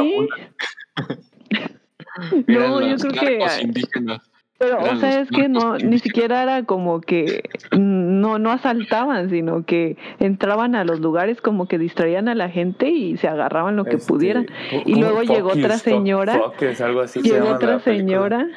[2.47, 4.21] no, yo creo que, indígenas.
[4.65, 7.43] Pero o sea, es que no, ni siquiera era como que
[7.77, 12.89] no, no asaltaban, sino que entraban a los lugares como que distraían a la gente
[12.89, 14.47] y se agarraban lo que Este, pudieran.
[14.69, 18.47] ¿cómo- Y luego llegó otra señora, fuckers, algo así se Llegó otra señora,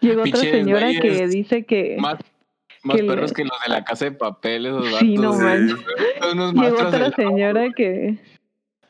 [0.00, 2.18] llegó otra señora que dice que Más,
[2.84, 5.38] más que le- perros que los de la casa de papel, esos Sí, vatos.
[5.40, 5.76] no.
[6.28, 8.18] Son unos Llegó otra señora que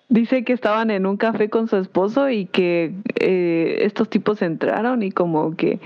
[0.08, 5.02] dice que estaban en un café con su esposo y que eh, estos tipos entraron
[5.02, 5.80] y como que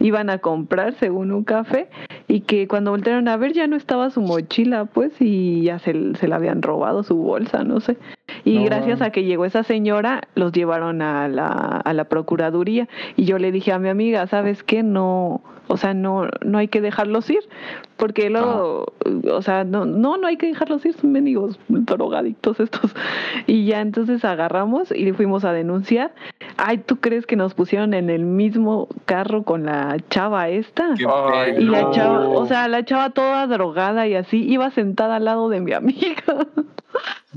[0.00, 1.88] iban a comprar según un café
[2.28, 6.14] y que cuando voltearon a ver ya no estaba su mochila pues y ya se,
[6.14, 7.96] se la habían robado su bolsa, no sé.
[8.44, 11.46] Y No gracias a que llegó esa señora los llevaron a la,
[11.84, 14.82] a la procuraduría y yo le dije a mi amiga, ¿sabes qué?
[14.82, 17.40] No, o sea, no, no hay que dejarlos ir
[17.98, 18.92] porque luego,
[19.32, 22.94] o sea, no, no, no hay que dejarlos ir, son mendigos drogadictos estos.
[23.46, 26.12] Y ya entonces agarramos y fuimos a denunciar.
[26.56, 30.94] Ay, ¿tú crees que nos pusieron en el mismo carro con la chava esta?
[31.32, 31.56] Ay.
[31.58, 31.90] Y la no.
[31.90, 35.72] chava, o sea, la chava toda drogada y así, iba sentada al lado de mi
[35.72, 36.46] amiga.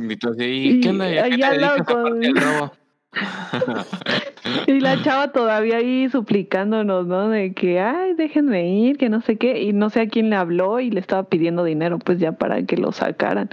[0.09, 1.09] Y tú así, Y ¿qué onda?
[1.09, 2.71] ¿Y a qué allá te al lado dedicas aparte con- del robo?
[4.67, 7.29] Y la chava todavía ahí suplicándonos, ¿no?
[7.29, 9.61] De que, ay, déjenme ir, que no sé qué.
[9.61, 12.63] Y no sé a quién le habló y le estaba pidiendo dinero, pues ya para
[12.63, 13.49] que lo sacaran.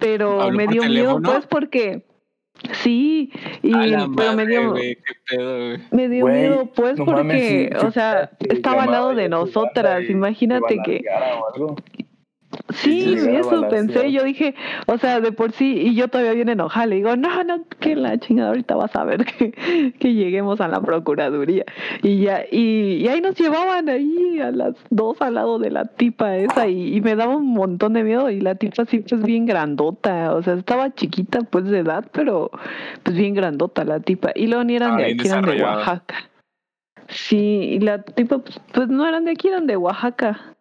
[0.00, 1.30] Pero ¿Habló me dio miedo, teléfono?
[1.32, 2.04] pues, porque
[2.72, 3.30] sí,
[3.62, 3.72] y
[4.16, 4.96] pero me dio, qué
[5.28, 9.14] pedo, me dio miedo, pues, no porque, mames, sí, o sea, sí, estaba al lado
[9.14, 10.08] de nosotras.
[10.08, 11.02] Imagínate que.
[12.70, 14.54] Sí, eso pensé, yo dije,
[14.86, 17.96] o sea, de por sí, y yo todavía bien enojada, le digo, no, no, que
[17.96, 19.52] la chingada ahorita vas a ver que,
[19.98, 21.64] que lleguemos a la procuraduría.
[22.02, 25.84] Y ya, y, y ahí nos llevaban ahí a las dos al lado de la
[25.84, 29.22] tipa esa, y, y me daba un montón de miedo, y la tipa sí, pues
[29.22, 32.50] bien grandota, o sea, estaba chiquita pues de edad, pero
[33.02, 35.62] pues bien grandota la tipa, y luego ni eran Ah, de aquí, eran de.
[35.62, 36.16] Oaxaca.
[37.08, 40.54] Sí, y la tipa, pues, pues no eran de aquí, eran de Oaxaca.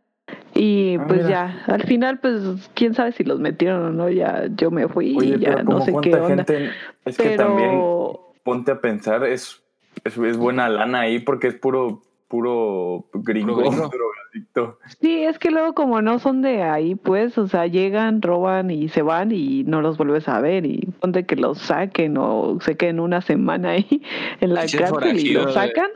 [0.57, 1.29] Y Ah, pues mira.
[1.67, 5.15] ya, al final, pues quién sabe si los metieron o no, ya yo me fui
[5.17, 6.45] Oye, y ya pero no sé qué cuánta onda.
[6.45, 6.69] gente...
[7.05, 9.61] Es que también, Pero ponte a pensar, es,
[10.03, 13.89] es, es buena lana ahí porque es puro, puro gringo, Puro gringo.
[13.89, 14.79] drogadicto.
[14.99, 18.89] sí, es que luego como no son de ahí, pues, o sea, llegan, roban y
[18.89, 22.75] se van y no los vuelves a ver y ponte que los saquen o se
[22.77, 24.01] queden una semana ahí
[24.41, 25.89] en la cárcel y los forajidos, sacan.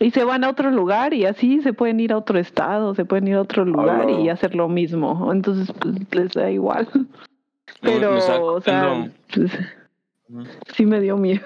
[0.00, 3.04] Y se van a otro lugar y así se pueden ir a otro estado, se
[3.04, 5.30] pueden ir a otro lugar y hacer lo mismo.
[5.32, 6.88] Entonces, pues les da igual.
[7.80, 9.52] Pero, me o sea, pues,
[10.74, 11.42] sí me dio miedo.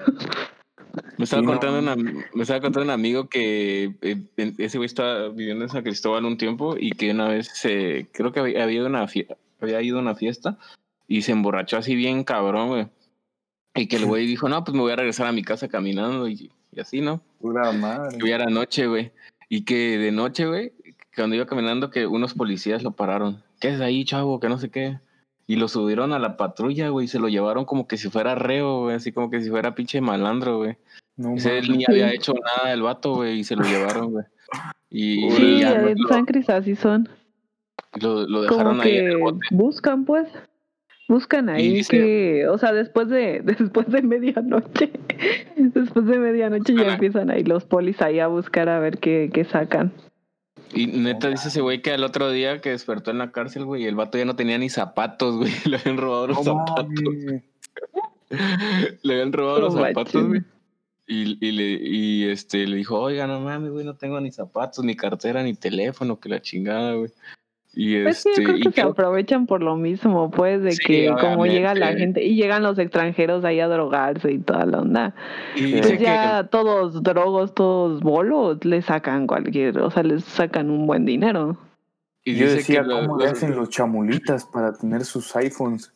[1.17, 1.51] Me estaba, Sí, no.
[1.51, 4.21] contando una- me estaba contando un amigo que eh,
[4.57, 8.31] ese güey estaba viviendo en San Cristóbal un tiempo y que una vez, eh, creo
[8.31, 9.05] que había, había una
[9.61, 10.57] había ido a una fiesta
[11.07, 12.87] y se emborrachó así bien cabrón, güey.
[13.75, 16.27] Y que el güey dijo, no, pues me voy a regresar a mi casa caminando
[16.27, 17.21] y, y así, ¿no?
[17.41, 18.17] Pura madre.
[18.17, 19.11] Que ya era noche, güey.
[19.49, 20.73] Y que de noche, güey,
[21.15, 23.41] cuando iba caminando, que unos policías lo pararon.
[23.59, 24.39] ¿Qué es ahí, chavo?
[24.39, 24.99] Que no sé qué.
[25.47, 28.35] Y lo subieron a la patrulla, güey, y se lo llevaron como que si fuera
[28.35, 30.77] reo, güey, así como que si fuera pinche malandro, güey.
[31.17, 34.25] No Ese ni había hecho nada el vato, güey, y se lo llevaron, güey.
[34.91, 37.09] Y, Sí, y ya en lo, San Cris así son.
[37.99, 39.39] lo- lo dejaron Como ahí en el que bote.
[39.51, 40.29] buscan, pues.
[41.09, 44.91] Buscan ahí dice- que, o sea, después de después de medianoche,
[45.57, 49.43] después de medianoche ya empiezan ahí los polis ahí a buscar a ver qué, qué
[49.43, 49.91] sacan.
[50.71, 53.85] Y neta dice ese güey que al otro día que despertó en la cárcel, güey,
[53.85, 55.51] el vato ya no tenía ni zapatos, güey.
[55.65, 56.85] Le habían robado los zapatos.
[59.01, 60.41] Le habían robado los zapatos, güey.
[61.07, 64.85] Y, y, le, y este, le dijo, oiga, no mames, güey, no tengo ni zapatos,
[64.85, 67.09] ni cartera, ni teléfono, que la chingada, güey.
[67.81, 70.61] Y Pues sí, este, yo creo y que se creo- aprovechan por lo mismo, pues,
[70.61, 74.39] de Sí, que como llega la gente y llegan los extranjeros ahí a drogarse y
[74.39, 75.15] toda la onda.
[75.55, 80.69] y Pues que- ya todos drogos, todos bolos, le sacan cualquier, o sea, les sacan
[80.69, 81.55] un buen dinero.
[82.25, 85.93] y Yo decía, que ¿cómo le los- hacen los chamulitas para tener sus iPhones?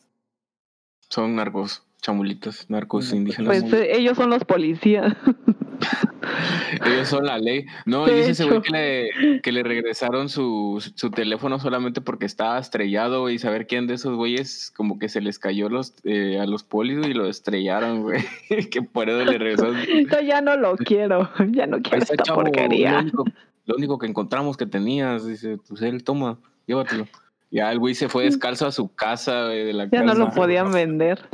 [1.10, 3.46] son narcos, chamulitos, narcos Pues, indígenas.
[3.62, 5.14] Pues eh, ellos son los policías.
[6.84, 7.66] Ellos son la ley.
[7.86, 12.58] No, dice ese güey que le, que le regresaron su, su teléfono solamente porque estaba
[12.58, 13.30] estrellado.
[13.30, 16.64] Y saber quién de esos güeyes como que se les cayó los, eh, a los
[16.64, 18.24] polis y lo estrellaron, güey.
[18.70, 19.76] que por eso le regresaron.
[20.10, 23.00] Yo ya no lo quiero, ya no quiero esta chavo, Lo porquería.
[23.00, 23.24] único,
[23.66, 27.06] lo único que encontramos que tenías, dice, pues él toma, llévatelo.
[27.50, 30.30] Ya el güey se fue descalzo a su casa, güey, de la Ya no lo
[30.30, 31.28] podían vender.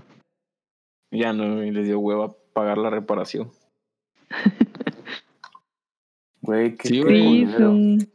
[1.11, 3.51] Ya no, y les dio hueva pagar la reparación.
[6.43, 7.47] Güey, qué, Sí, güey.
[7.47, 8.09] Sí.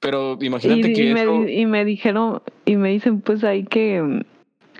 [0.00, 1.38] Pero Y, imagínate que y eso...
[1.40, 4.22] me, y me dijeron, y me dicen pues ahí que,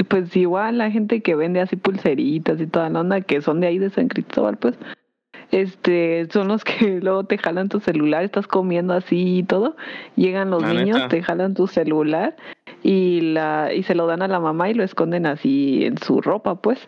[0.09, 3.69] pues igual la gente que vende así pulseritas y toda la onda, que son de
[3.69, 4.77] ahí de San Cristóbal, pues,
[5.51, 9.77] este, son los que luego te jalan tu celular, estás comiendo así y todo,
[10.17, 11.09] llegan los La niños, neta.
[11.09, 12.37] te jalan tu celular
[12.83, 16.21] y la, y se lo dan a la mamá y lo esconden así en su
[16.21, 16.87] ropa, pues.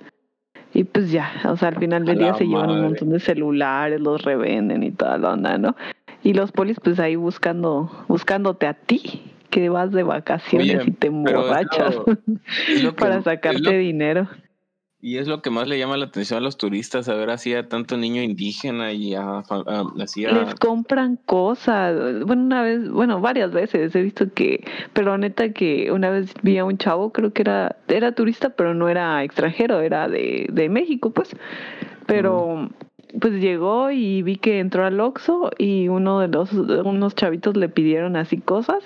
[0.77, 3.99] Y pues ya, o sea, al final del día se llevan un montón de celulares,
[3.99, 5.75] los revenden y toda la onda, ¿no?
[6.23, 10.91] Y los polis pues ahí buscando, buscándote a ti, que vas de vacaciones Oye, y
[10.91, 12.05] te emborrachas lo-
[12.69, 14.29] es lo que- para sacarte lo- dinero.
[15.07, 17.55] Y es lo que más le llama la atención a los turistas, a ver así
[17.55, 22.25] a tanto niño indígena y a, fa- a- así a- Les compran cosas.
[22.27, 24.65] Bueno, una vez, bueno, varias veces he visto que,
[24.95, 28.75] pero neta que una vez vi a un chavo, creo que era, era turista, pero
[28.75, 31.37] no era extranjero, era de, de México, pues.
[32.07, 32.69] Pero
[33.21, 37.69] pues llegó y vi que entró al Oxxo y uno de los, unos chavitos le
[37.69, 38.83] pidieron así cosas.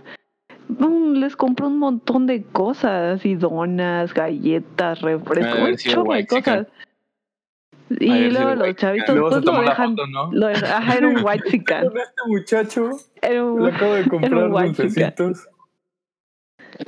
[1.14, 6.66] Les compró un montón de cosas, así donas, galletas, refrescos, un de cosas.
[7.98, 10.30] Y luego los chavitos Luego pues lo dejan, foto, ¿no?
[10.32, 15.48] lo ajá, era un white este muchacho Era un, le acabo de comprar dulcecitos.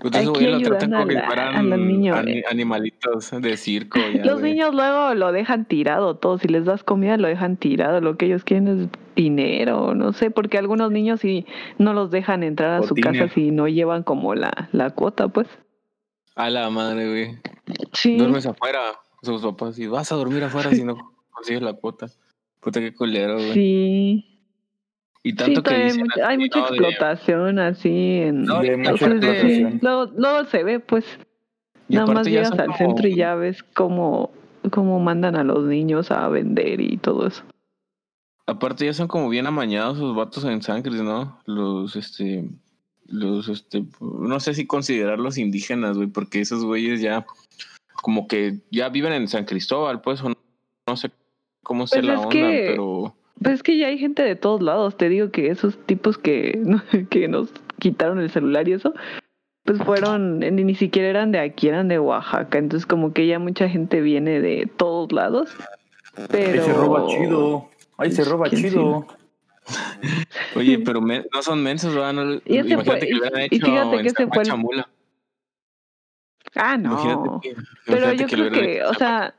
[0.00, 2.44] Pues esos Aquí lo tratan como que fueran a los niños, ani- eh.
[2.48, 3.98] animalitos de circo.
[4.14, 4.52] ya, Los güey.
[4.52, 6.38] niños luego lo dejan tirado todo.
[6.38, 8.00] Si les das comida, lo dejan tirado.
[8.00, 11.46] Lo que ellos quieren es dinero, no sé, porque algunos niños sí
[11.78, 13.12] no los dejan entrar a O su dinero.
[13.24, 15.48] casa si no llevan como la, la cuota, pues.
[16.34, 17.38] A la madre, güey.
[17.92, 18.16] Sí.
[18.16, 18.80] Duermes afuera,
[19.22, 20.96] sus papás, y vas a dormir afuera si no
[21.30, 22.06] consigues la cuota.
[22.60, 23.52] Puta, qué culero, güey.
[23.52, 24.28] Sí.
[25.24, 26.66] Y Sí, tanto que hay dicen hay mucha ¿no?
[26.66, 28.44] de- explotación así en...
[28.44, 29.78] No, De mucha explotación.
[29.82, 31.04] luego, luego se ve, pues,
[31.88, 34.32] y nada más aparte ya llegas al como- centro y ya ves cómo,
[34.72, 37.44] cómo mandan a los niños a vender y todo eso.
[38.46, 41.38] Aparte ya son como bien amañados sus vatos en sangre, ¿no?
[41.46, 42.44] Los, este,
[43.06, 47.24] los, este, no sé si considerarlos indígenas, güey, porque esos güeyes ya,
[48.02, 50.34] como que ya viven en San Cristóbal, pues, o no,
[50.86, 51.10] no sé
[51.62, 53.14] cómo sea Pues la es onda, que- pero...
[53.40, 54.96] Pues es que ya hay gente de todos lados.
[54.96, 56.62] Te digo que esos tipos que,
[57.10, 57.48] que nos
[57.80, 58.94] quitaron el celular y eso,
[59.64, 62.58] pues fueron, ni, ni siquiera eran de aquí, eran de Oaxaca.
[62.58, 65.50] Entonces como que ya mucha gente viene de todos lados.
[66.30, 66.64] Pero...
[66.64, 67.68] se roba chido.
[67.98, 69.06] Ahí se roba ¿Quién chido.
[70.56, 72.12] Oye, pero me- no son mensos, ¿verdad?
[72.12, 74.34] No, Y imagínate fue- que lo hubieran y hecho fíjate en que ese San fue
[74.36, 74.88] Juan el- Chamula.
[76.54, 77.40] Ah, Imagínate no.
[77.40, 77.54] que-
[77.86, 79.34] Pero yo que creo que, hecho o sea...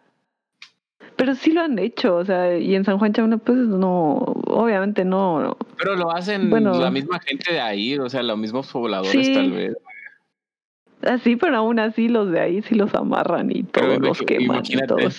[1.15, 4.15] Pero sí lo han hecho, o sea, y en San Juan Chamula, pues no,
[4.47, 6.73] obviamente no, Pero lo hacen Bueno.
[6.79, 9.33] la misma gente de ahí, o sea, los mismos pobladores Sí.
[9.33, 9.77] tal vez.
[11.03, 14.41] así, pero aún así los de ahí sí los amarran y Pero todos los queman
[14.41, 15.09] y imagínate.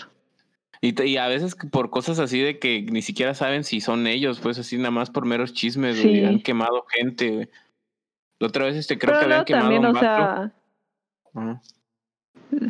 [0.84, 4.06] Y, te- y a veces por cosas así de que ni siquiera saben si son
[4.06, 7.48] ellos, pues así nada más por meros chismes, güey, han quemado gente, güey.
[8.38, 10.52] La otra vez este creo Pero que habían luego quemado también, a un o sea.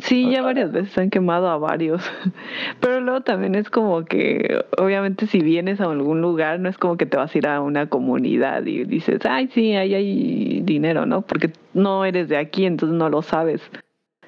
[0.01, 2.01] Sí, ya varias veces han quemado a varios.
[2.79, 6.95] Pero luego también es como que, obviamente, si vienes a algún lugar, no es como
[6.97, 11.05] que te vas a ir a una comunidad y dices, ay, sí, ahí hay dinero,
[11.05, 11.21] ¿no?
[11.21, 13.61] Porque no eres de aquí, entonces no lo sabes.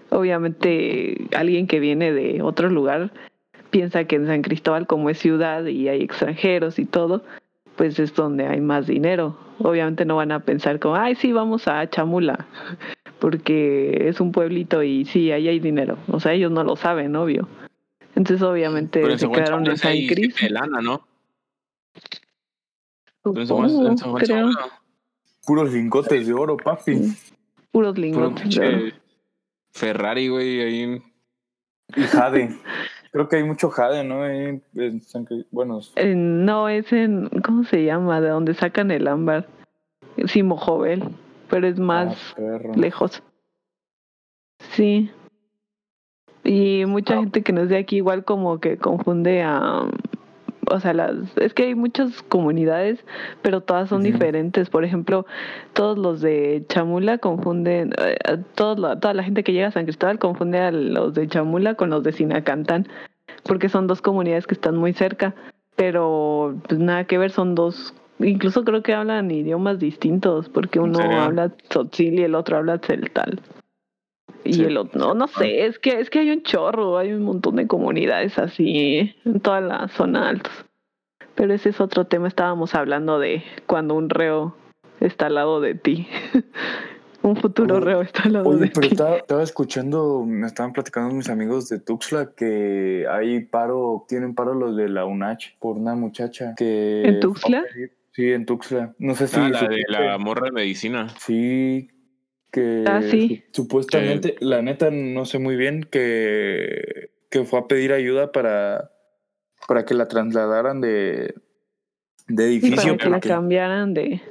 [0.10, 3.12] Obviamente, alguien que viene de otro lugar
[3.69, 7.23] piensa que en San Cristóbal, como es ciudad y hay extranjeros y todo,
[7.75, 9.38] pues es donde hay más dinero.
[9.60, 12.45] Obviamente no van a pensar como, ay, sí, vamos a Chamula
[13.19, 15.97] porque es un pueblito y sí, ahí hay dinero.
[16.08, 17.47] O sea, ellos no lo saben, obvio.
[18.15, 20.36] Entonces, obviamente, Pero en se quedaron Chamula en San Cris.
[20.36, 21.08] gente de lana, ¿no?
[23.23, 24.38] Pero en San Juan- Supongo, en San Juan creo.
[24.38, 24.80] Chamula,
[25.45, 26.93] Puros lingotes de oro, papi.
[27.71, 28.95] Puros puro lingotes de oro.
[29.71, 31.03] Ferrari, güey, ahí en-
[31.95, 32.56] Y jade.
[33.17, 34.21] Creo que hay mucho jade, ¿no?
[34.21, 38.21] Ahí en San Bueno, Eh, no, es en, ¿cómo se llama?
[38.21, 39.47] De donde sacan el ámbar.
[40.27, 41.03] Simojovel,
[41.49, 43.23] pero es más ah, lejos.
[44.60, 45.10] Sí.
[46.43, 47.21] Y mucha Ah.
[47.21, 49.88] gente que no es de aquí igual como que confunde a...
[50.69, 53.03] O sea, las, es que hay muchas comunidades,
[53.41, 54.69] pero todas son diferentes.
[54.69, 55.25] Por ejemplo,
[55.71, 59.86] todos los de Chamula confunden, eh, a todos toda la gente que llega a San
[59.86, 62.86] Cristóbal confunde a los de Chamula con los de Sinacantán,
[63.47, 65.33] porque son dos comunidades que están muy cerca,
[65.75, 70.86] pero pues nada que ver, son dos, incluso creo que hablan idiomas distintos, porque ¿En
[70.86, 73.41] uno habla tzotzil y el otro habla celtal.
[74.43, 74.63] Y Sí.
[74.63, 77.57] el otro, no, no sé, es que, es que hay un chorro, hay un montón
[77.57, 80.53] de comunidades así en toda la zona altos.
[81.36, 84.55] Pero ese es otro tema, estábamos hablando de cuando un reo
[84.99, 86.07] está al lado de ti.
[87.27, 90.73] un futuro Oye, reo está al lado de Oye, pero estaba, estaba escuchando, me estaban
[90.73, 95.77] platicando mis amigos de Tuxtla que hay paro, tienen paro los de la UNACH por
[95.77, 97.03] una muchacha que...
[97.03, 97.63] ¿En Tuxtla?
[98.11, 98.95] Sí, en Tuxtla.
[98.97, 99.39] No sé si...
[99.39, 101.07] Ah, la de la morra de medicina.
[101.19, 101.89] Sí,
[102.51, 103.43] que Ah, sí.
[103.51, 108.91] su- supuestamente, la neta no sé muy bien, que, que fue a pedir ayuda para,
[109.67, 111.35] para que la trasladaran de,
[112.27, 112.75] de Sí, edificio.
[112.97, 114.21] para que la cambiaran de...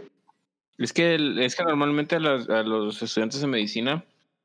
[0.79, 4.05] Es que, es que normalmente a, los estudiantes de medicina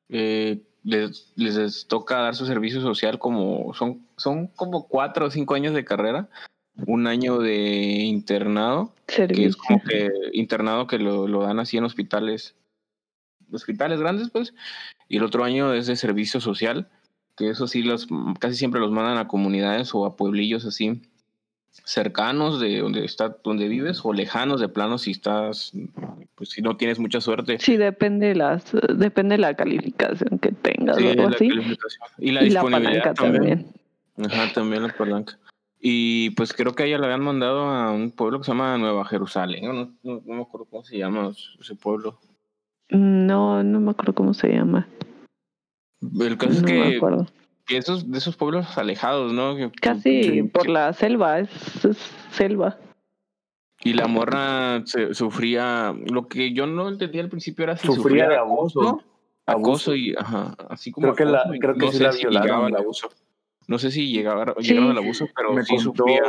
[0.09, 5.55] eh, les, les toca dar su servicio social como son, son como cuatro o cinco
[5.55, 6.29] años de carrera,
[6.87, 7.55] un año de
[8.03, 9.49] internado, que servicio.
[9.49, 12.55] es como que internado que lo, lo dan así en hospitales,
[13.51, 14.53] hospitales grandes pues,
[15.09, 16.89] y el otro año es de servicio social,
[17.35, 18.07] que eso sí los
[18.39, 21.01] casi siempre los mandan a comunidades o a pueblillos así
[21.85, 25.71] cercanos de donde está donde vives o lejanos de plano si estás
[26.35, 28.65] pues si no tienes mucha suerte Sí, depende las,
[28.97, 31.49] depende la calificación que tengas Sí, o algo la así.
[32.19, 33.71] y la y disponibilidad también.
[34.17, 34.31] también.
[34.31, 35.37] Ajá, también la palanca.
[35.79, 38.77] Y pues creo que a ella la habían mandado a un pueblo que se llama
[38.77, 39.63] Nueva Jerusalén.
[39.65, 42.19] No, no, no me acuerdo cómo se llama ese pueblo.
[42.89, 44.87] No, no me acuerdo cómo se llama.
[46.19, 46.99] El caso es No que
[47.69, 49.55] esos, de esos pueblos alejados, ¿no?
[49.55, 51.97] Que- Casi que- por la selva, es, es
[52.31, 52.77] selva.
[53.83, 55.95] Y la morra se- sufría.
[56.11, 58.81] Lo que yo no entendía al principio era si Sufría de acoso.
[58.81, 59.03] abuso.
[59.47, 62.43] Acoso y, ajá, así como Creo que la- creo que no sí la si violaron,
[62.47, 62.83] llegaba al güey.
[62.83, 63.09] abuso.
[63.67, 64.67] No sé si llegaba, Sí.
[64.69, 66.21] llegaron al abuso, pero me sí contó sufría.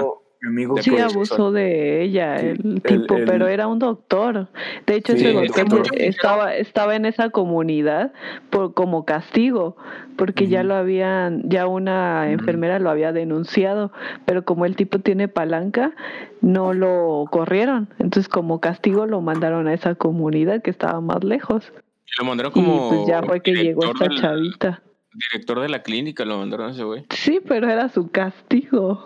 [0.42, 3.78] Mi amigo de Sí, abusó de ella, Sí, el el- tipo, el- pero era un
[3.78, 4.48] doctor.
[4.86, 6.00] De hecho, Sí, ese es doctor doctor.
[6.00, 8.12] estaba, estaba en esa comunidad
[8.50, 9.76] por como castigo,
[10.16, 13.92] porque ya lo habían, ya una enfermera lo había denunciado,
[14.26, 15.92] pero como el tipo tiene palanca,
[16.40, 17.88] no lo corrieron.
[18.00, 21.72] Entonces, como castigo, lo mandaron a esa comunidad que estaba más lejos.
[22.04, 22.88] Y lo mandaron Y como.
[22.90, 24.82] pues ya fue que llegó director esta del- chavita.
[25.30, 27.04] Director de la clínica lo mandaron a ese güey.
[27.10, 29.04] Sí, pero era su castigo.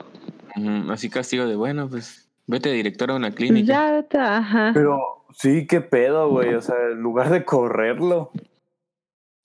[0.90, 3.66] Así castigo de, bueno, pues vete director a una Pues clínica.
[3.66, 4.70] ya, está, ajá.
[4.74, 6.54] Pero sí, qué pedo, güey.
[6.54, 8.30] O sea, en lugar de correrlo.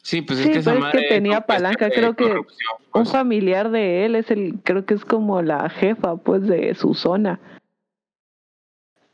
[0.03, 2.69] Sí, pues Sí, es que esa pero es que madre tenía palanca, creo que corrupción,
[2.85, 3.11] Un pues.
[3.11, 7.39] familiar de él es el, creo que es como la jefa, pues, de su zona.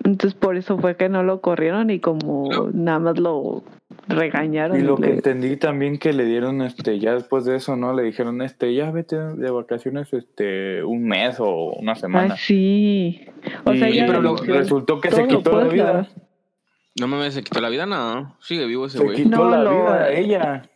[0.07, 2.69] Entonces por eso fue que no lo corrieron y como No.
[2.73, 3.63] nada más lo
[4.07, 4.79] regañaron.
[4.79, 7.93] Y lo que le- entendí también que le dieron, este, ya después de eso, ¿no?
[7.93, 12.35] Le dijeron, este, ya vete de vacaciones, este, un mes o una Ay, semana.
[12.37, 13.25] sí.
[13.65, 16.07] O sea, Y pero lo- resultó que se quitó la vida.
[16.99, 18.35] No mames, se quitó la vida, no.
[18.39, 19.17] Sigue vivo ese Se güey.
[19.17, 20.69] quitó No, la lo- vida a ella.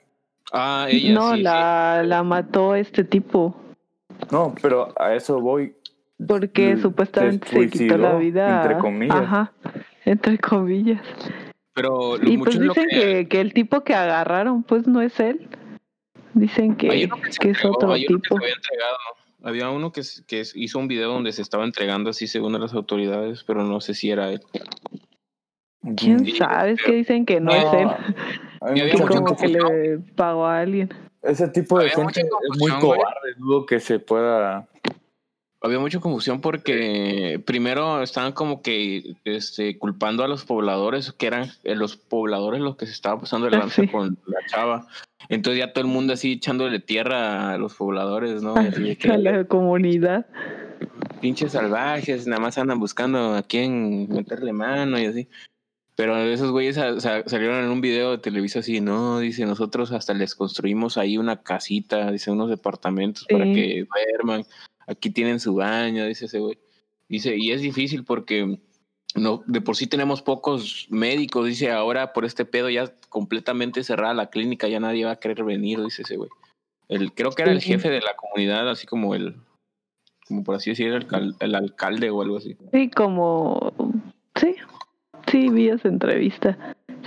[0.52, 1.38] Ah, ella no, sí.
[1.38, 1.44] sí.
[1.44, 3.56] la, la mató este tipo.
[4.30, 5.74] No, pero a eso voy.
[6.28, 8.62] Porque Mm, supuestamente se se quitó la vida.
[8.62, 9.16] entre comillas.
[9.18, 9.54] Ajá,
[10.06, 11.02] entre comillas.
[11.74, 15.48] Pero lo Y pues dicen que, que el tipo que agarraron, pues no es él.
[16.34, 17.10] Dicen que, es
[17.42, 18.38] entregó, otro hay uno que tipo.
[18.38, 18.98] se había entregado.
[19.44, 22.74] Había uno que, que hizo un video donde se estaba entregando así según a las
[22.74, 24.42] autoridades, pero no sé si era él.
[25.98, 26.72] ¿Quién Sí, sabe?
[26.74, 27.88] Es que dicen que no No, es él.
[28.62, 30.90] Hay Que como que le pagó a alguien.
[31.24, 34.68] Ese tipo de gente es muy cobarde, dudo que se pueda.
[35.64, 41.52] Había mucha confusión porque primero estaban como que este, culpando a los pobladores, que eran
[41.64, 43.88] eh, los pobladores los que se estaban pasando de Ah, lanza sí.
[43.88, 44.88] con la chava.
[45.30, 48.56] Entonces ya todo el mundo así echándole tierra a los pobladores, ¿no?
[48.56, 50.26] Así que, a la comunidad.
[51.22, 55.28] pinches salvajes, nada más andan buscando a quién meterle mano y así.
[55.96, 59.92] Pero esos güeyes sa- sa- salieron en un video de Televisa así, no, dice, nosotros
[59.92, 63.86] hasta les construimos ahí una casita, dice, unos departamentos para que
[64.16, 64.44] duerman,
[64.88, 66.58] aquí tienen su baño, dice ese güey.
[67.10, 68.60] Dice, y es difícil porque
[69.16, 74.14] no, de por sí tenemos pocos médicos, dice, ahora por este pedo ya completamente cerrada
[74.14, 76.30] la clínica, ya nadie va a querer venir, dice ese güey.
[76.88, 79.36] El, creo que era el jefe de la comunidad, así como el,
[80.28, 82.56] como por así decir, el, alcal- el alcalde o algo así.
[82.72, 83.74] Sí, como.
[84.36, 84.56] Sí,
[85.30, 86.58] sí, vi esa entrevista.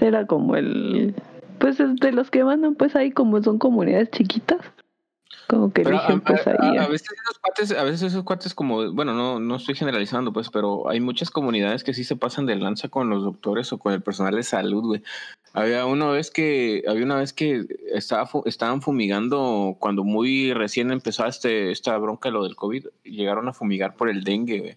[0.01, 1.15] Era como el.
[1.59, 4.59] Pues es de los que mandan, pues ahí como son comunidades chiquitas.
[5.49, 6.77] Como que Pero a, pues a- ahí.
[6.79, 10.49] a- veces esos cuates, a veces esos cuates como, bueno, no, no estoy generalizando, pues,
[10.51, 13.93] pero hay muchas comunidades que sí se pasan de lanza con los doctores o con
[13.93, 15.03] el personal de salud, güey.
[15.53, 20.91] Había una vez que, había una vez que estaba, fu- estaban fumigando cuando muy recién
[20.91, 24.77] empezó este, esta bronca de lo del COVID, llegaron a fumigar por el dengue, güey.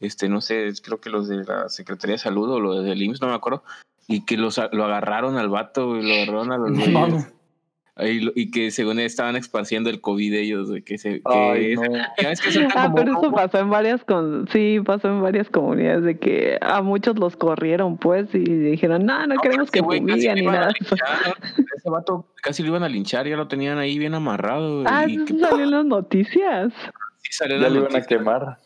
[0.00, 3.22] Este, no sé, creo que los de la Secretaría de Salud o los del IMSS,
[3.22, 3.64] no me acuerdo,
[4.06, 7.26] y que los, lo agarraron al vato, güey, lo agarraron a los No
[7.96, 11.20] y que según estaban esparciendo el COVID ellos, de que se...
[11.20, 11.82] Que Ay, no.
[12.20, 15.22] ya ves que sueltan Ah, como pero eso pasó en varias con, sí, pasó en
[15.22, 19.70] varias comunidades de que a muchos los corrieron pues y dijeron, no, no, No, queremos
[19.70, 20.72] que fumiguen lo ni nada.
[20.72, 21.36] linchar,
[21.76, 24.82] Ese vato casi lo iban a linchar, ya lo tenían ahí bien amarrado.
[24.86, 26.72] Ah, y eso que salió en las noticias.
[27.18, 28.58] sí salió en Ya las lo iban a quemar.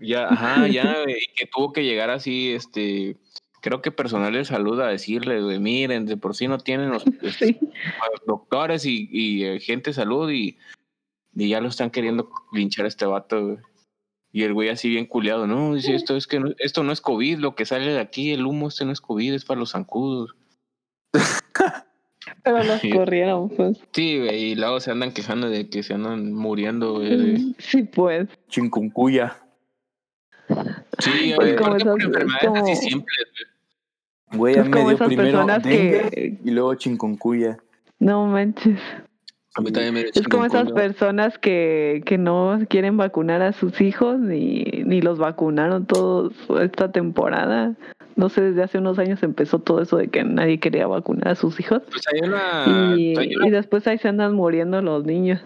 [0.00, 3.16] Ya, ajá, ya, y que tuvo que llegar así, este,
[3.60, 7.04] creo que personal de salud a decirle, güey, miren, de por sí no tienen los
[7.22, 7.58] este, Sí.
[8.26, 10.58] doctores y, y eh, gente de salud y,
[11.34, 13.58] y ya lo están queriendo linchar a este vato, güey.
[14.30, 17.00] Y el güey así bien culeado, no, dice, esto es que no, esto no es
[17.00, 19.70] COVID, lo que sale de aquí, el humo, este no es COVID, es para los
[19.72, 20.34] zancudos.
[22.44, 22.90] Pero los Sí.
[22.90, 23.78] corrieron, pues.
[23.92, 27.16] Sí, güey, y luego se andan quejando de que se andan muriendo, güey.
[27.16, 28.28] de- Sí, pues.
[28.48, 29.38] Chincuncuya.
[30.98, 33.47] Sí, Pues güey, como por enfermedades así como- simples, güey.
[34.32, 37.58] Güey, Es a mí me como dio esas primero personas dengue que- y luego chincuncuya.
[37.98, 38.78] No manches.
[39.54, 43.52] A mí también me dio Es como esas personas que, que no quieren vacunar a
[43.52, 47.74] sus hijos ni, ni los vacunaron todos esta temporada.
[48.14, 51.34] No sé, desde hace unos años empezó todo eso de que nadie quería vacunar a
[51.34, 51.82] sus hijos.
[51.90, 55.40] Pues hay una, y, hay una y después ahí se andan muriendo los niños.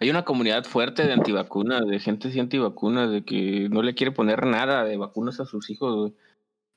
[0.00, 4.12] Hay una comunidad fuerte de antivacunas, de gente así antivacunas, de que no le quiere
[4.12, 6.12] poner nada de vacunas a sus hijos, güey.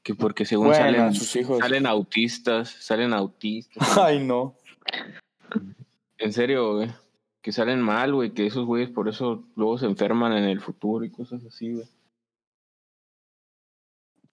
[0.04, 1.60] Que porque según Bueno, salen, a sus hijos.
[1.60, 3.78] salen autistas, salen autistas.
[3.98, 4.56] Ay, no.
[6.18, 6.90] en serio, güey.
[7.42, 11.04] Que salen mal, güey, que esos güeyes por eso luego se enferman en el futuro
[11.06, 11.86] y cosas así, güey.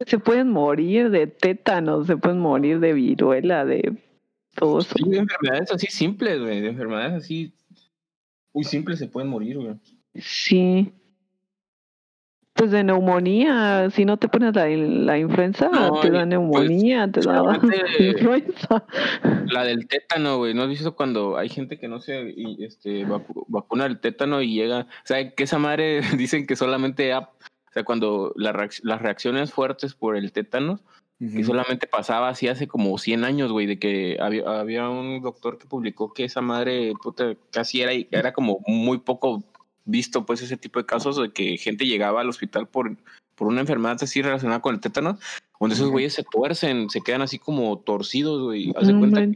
[0.07, 3.97] Se pueden morir de tétanos, se pueden morir de viruela, de
[4.55, 4.95] todo eso.
[4.97, 6.61] Sí, de enfermedades así simples, güey.
[6.61, 7.53] De enfermedades así
[8.53, 9.75] muy simples se pueden morir, güey.
[10.15, 10.93] Sí.
[12.59, 17.09] Pues de neumonía, si no te pones la, la influenza, No, te da pues, neumonía,
[17.11, 17.43] te da
[18.01, 18.85] influenza.
[19.47, 20.55] La del tétano, güey.
[20.55, 24.43] ¿No has visto cuando hay gente que no se y, este, vacu- vacuna el tétano
[24.43, 24.81] y llega?
[24.81, 29.53] O sea, que esa madre dicen que solamente, ha- o sea, cuando la las reacciones
[29.53, 30.81] fuertes por el tétano,
[31.21, 35.59] que solamente pasaba así hace como 100 años, güey, de que había, había un doctor
[35.59, 39.43] que publicó que esa madre, puta, casi era, era como muy poco
[39.89, 42.97] visto, pues, ese tipo de casos de que gente llegaba al hospital por,
[43.35, 45.19] por una enfermedad así relacionada con el tétano,
[45.59, 48.73] donde esos güeyes se tuercen, se quedan así como torcidos, güey.
[48.77, 49.27] Haz de No cuenta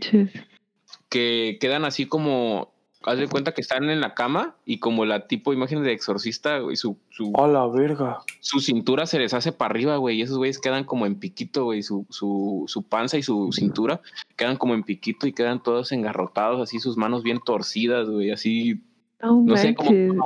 [1.09, 2.73] que quedan así como,
[3.05, 6.59] haz de cuenta que están en la cama y como la tipo imagen de exorcista,
[6.59, 8.21] güey, su, su, A la verga.
[8.41, 11.65] su cintura se les hace para arriba, güey, y esos güeyes quedan como en piquito,
[11.65, 14.01] güey, su, su, su panza y su cintura
[14.37, 18.81] quedan como en piquito y quedan todos engarrotados, así sus manos bien torcidas, güey, así,
[19.23, 19.75] No no sé,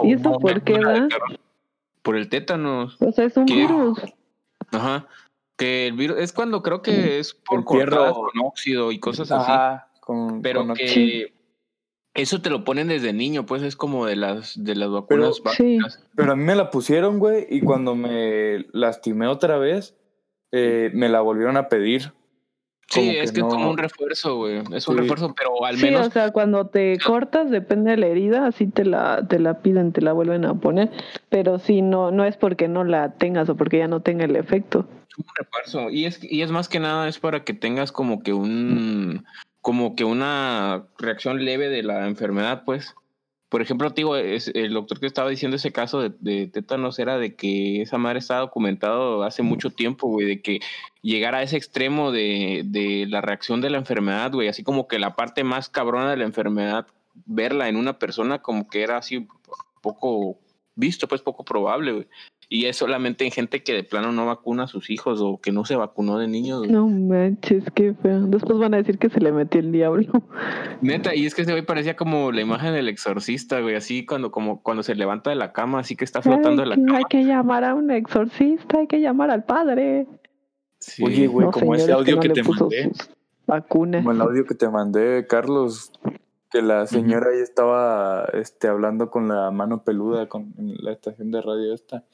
[0.05, 1.09] ¿Y eso por qué da?
[2.03, 3.99] Por el tétano, O sea, es un virus.
[4.72, 5.07] ajá.
[5.59, 9.51] Que el virus es cuando creo que es por cortadas con óxido y cosas así.
[9.51, 9.88] Ajá.
[10.01, 11.24] Con, pero con- que Sí.
[12.14, 15.42] eso te lo ponen desde niño, pues es como de las de las vacunas Sí.
[15.78, 16.07] básicas.
[16.14, 19.94] Pero a mí me la pusieron, güey, y cuando me lastimé otra vez,
[20.53, 22.12] eh, me la volvieron a pedir.
[22.89, 24.59] Sí, Como es que es como un refuerzo, güey.
[24.72, 25.01] Es un Sí.
[25.01, 28.66] refuerzo, pero al Sí, menos o sea, cuando te cortas, depende de la herida, así
[28.68, 30.91] te la, te la piden, te la vuelven a poner.
[31.28, 34.37] Pero sí, no, no es porque no la tengas o porque ya no tenga el
[34.37, 34.87] efecto.
[35.11, 35.91] es un refuerzo.
[35.91, 39.24] Y es, y es más que nada, es para que tengas como que un
[39.62, 42.95] como que una reacción leve de la enfermedad, pues.
[43.49, 47.16] Por ejemplo, digo, es, el doctor que estaba diciendo ese caso de, de, tétanos era
[47.16, 50.61] de que esa madre estaba documentado hace mucho tiempo, güey, de que
[51.01, 54.99] llegara a ese extremo de, de la reacción de la enfermedad, güey, así como que
[54.99, 56.88] la parte más cabrona de la enfermedad,
[57.24, 59.28] verla en una persona como que era así
[59.80, 60.38] poco
[60.74, 62.09] visto, pues poco probable, güey.
[62.49, 65.51] Y es solamente en gente que de plano no vacuna a sus hijos o que
[65.51, 66.68] no se vacunó de niños.
[66.68, 68.20] No manches, qué feo.
[68.20, 70.07] Después van a decir que se le metió el diablo.
[70.80, 74.30] Neta, y es que ese güey parecía como la imagen del exorcista, güey, así cuando,
[74.30, 76.99] como cuando se levanta de la cama, así que está flotando de la cama.
[76.99, 80.07] Hay que llamar a un exorcista, hay que llamar al padre.
[80.78, 81.03] Sí.
[81.05, 82.92] Oye, güey, como ese audio que, no que te mandé.
[83.49, 84.05] Vacunas.
[84.05, 85.90] Como el audio que te mandé, Carlos,
[86.53, 91.42] que la señora ahí estaba este, hablando con la mano peluda con la estación de
[91.42, 92.05] radio esta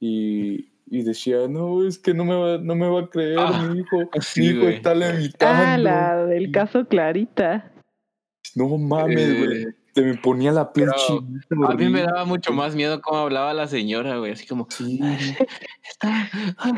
[0.00, 3.68] y, y decía, no, es que no me va, no me va a creer Ah,
[3.70, 4.74] mi hijo, sí, mi hijo güey.
[4.76, 5.62] está levitando.
[5.64, 7.70] Ah, la del caso Clarita.
[8.56, 9.62] No mames, güey.
[9.62, 10.88] Eh, Se me ponía la piel.
[11.68, 15.00] A mí me daba mucho más miedo cómo hablaba la señora, güey, así como, Sí.
[15.88, 16.28] está,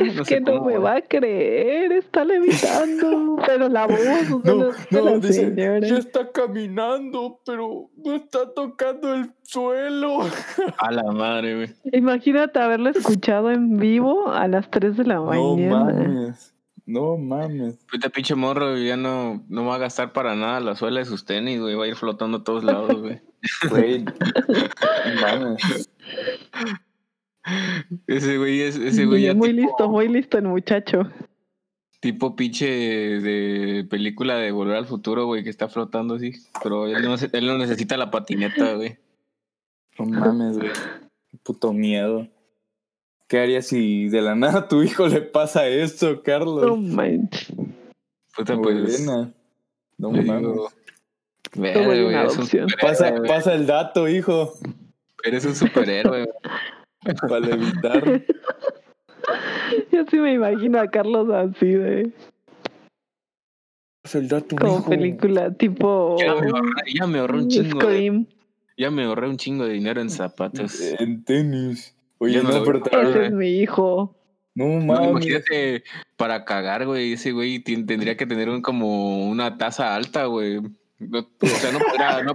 [0.00, 3.36] Es no sé que no cómo, me va a creer, está levitando.
[3.46, 3.98] Pero la voz,
[4.44, 5.80] No, no, no, la dice, señora.
[5.86, 10.20] ya está caminando, pero no está tocando el suelo.
[10.78, 11.68] A la madre, güey.
[11.92, 15.84] Imagínate haberlo escuchado en vivo a las 3 de la No mañana.
[15.84, 16.54] mames.
[16.86, 17.78] No mames.
[17.86, 21.06] Ahorita pinche morro güey, ya no, no va a gastar para nada la suela de
[21.06, 21.74] sus tenis, güey.
[21.74, 23.20] Va a ir flotando a todos lados, güey.
[23.70, 24.04] Güey.
[24.04, 25.90] no mames.
[28.06, 31.10] Ese güey es, ese güey ya muy tipo, listo, muy listo el muchacho.
[31.98, 36.32] tipo pinche de película de Volver al Futuro, güey, que está flotando así.
[36.62, 38.96] Pero él no, él no necesita la patineta, güey.
[39.98, 40.70] No mames, güey.
[41.30, 42.28] Qué puto miedo.
[43.32, 46.66] ¿Qué harías si de la nada a tu hijo le pasa esto, Carlos?
[46.66, 47.50] No manches.
[48.36, 49.06] Puta, pues.
[49.96, 50.58] No mames.
[51.56, 52.68] verga, es un
[53.26, 54.52] Pasa, el dato, hijo.
[55.24, 56.28] Eres un superhéroe.
[57.26, 58.22] Para evitar.
[59.90, 62.12] Yo sí me imagino a Carlos así de
[64.02, 64.90] Pasa el dato, como hijo.
[64.90, 67.86] película tipo Ya me ahorré, ya me ahorré un chingo.
[67.86, 68.26] de-
[68.76, 70.78] ya me ahorré un chingo de dinero en zapatos.
[70.98, 71.96] En tenis.
[72.22, 74.14] Oye, no, lo pero pagar, Ese es mi hijo.
[74.54, 75.10] no No, mames.
[75.10, 75.82] imagínate,
[76.16, 80.60] para cagar, güey, ese güey tendría que tener un, como una taza alta, güey.
[80.98, 82.34] No- o sea, no podría, no,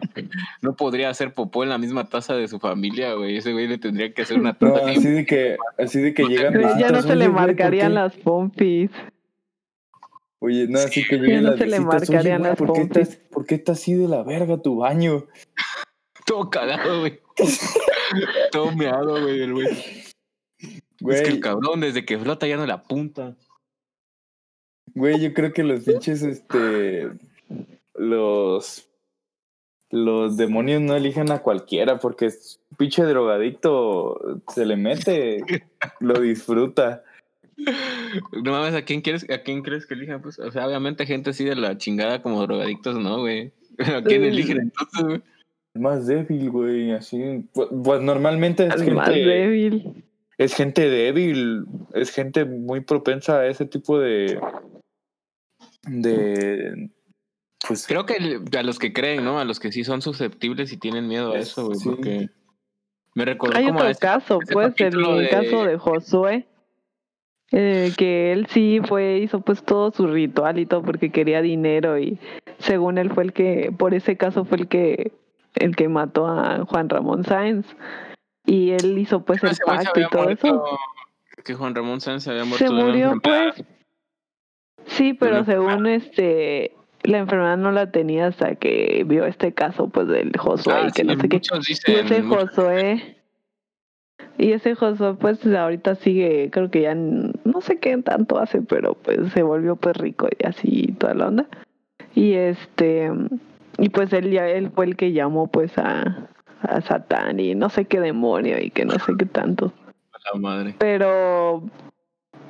[0.62, 3.38] no podría hacer popó en la misma taza de su familia, güey.
[3.38, 6.14] Ese güey le tendría que hacer una No, taza así bien- de que, así de
[6.14, 8.92] que llegan Pero ya no se le "Oye, güey, ¿por marcarían qué?" las pompis.
[10.40, 12.98] Oye, no, así que Ya no se le visitas, "Oye, marcarían las ¿por qué, pompis.
[13.04, 15.24] estás, ¿por qué está así de la verga tu baño?
[16.26, 17.20] todo cagado, güey.
[18.52, 19.68] todo meado, güey, el güey.
[19.68, 23.36] Es que el cabrón, desde que flota ya no la apunta.
[24.94, 27.10] güey, yo creo que los pinches, este,
[27.94, 28.90] los,
[29.92, 35.44] los demonios no eligen a cualquiera porque es pinche drogadicto se le mete,
[36.00, 37.04] lo disfruta.
[38.44, 40.20] No mames, ¿a quién quieres, a quién crees que elija?
[40.20, 43.52] Pues, o sea, obviamente gente así de la chingada como drogadictos, ¿no, güey?
[43.80, 45.22] ¿A quién eligen entonces, güey?
[45.78, 47.44] Es más débil, güey, así.
[47.54, 50.04] Pues, pues normalmente es Al más gente, débil.
[50.40, 54.40] es gente débil, es gente muy propensa a ese tipo de,
[55.88, 56.90] de,
[57.68, 59.40] pues Creo que a los que creen, ¿no?
[59.40, 61.90] A los que sí son susceptibles y tienen miedo a Es- eso, güey, sí.
[61.90, 62.30] porque
[63.14, 66.48] me recordó Hay como otro a ese- caso, ese pues, el, de- caso de Josué.
[67.52, 71.98] eh, que él sí fue, hizo pues todo su ritual y todo porque quería dinero
[71.98, 72.20] y
[72.60, 75.14] según él fue el que, por ese caso fue el que,
[75.60, 77.66] el que mató a Juan Ramón Sáenz.
[78.46, 80.64] Y él hizo pues el pacto y todo eso.
[81.44, 82.66] Que Juan Ramón Sáenz se había muerto.
[82.68, 83.54] Se de murió enfermedad.
[83.56, 83.66] pues.
[84.86, 86.72] Sí, pero según este
[87.04, 90.92] la enfermedad no la tenía hasta que vio este caso pues del Josué Ah, y
[90.92, 91.36] que sí, no sé qué.
[91.38, 92.06] muchos Y dicen.
[92.06, 93.18] ese muchos- Josué,
[94.38, 98.96] y ese Josué pues ahorita sigue, creo que ya no sé qué tanto hace, pero
[98.96, 101.48] pues se volvió pues rico y así toda la onda.
[102.16, 103.12] Y este,
[103.78, 106.30] y pues él ya, él fue el que llamó pues a,
[106.62, 109.74] a Satán y no sé qué demonio y que no sé qué tanto.
[110.34, 110.76] La madre.
[110.78, 111.64] Pero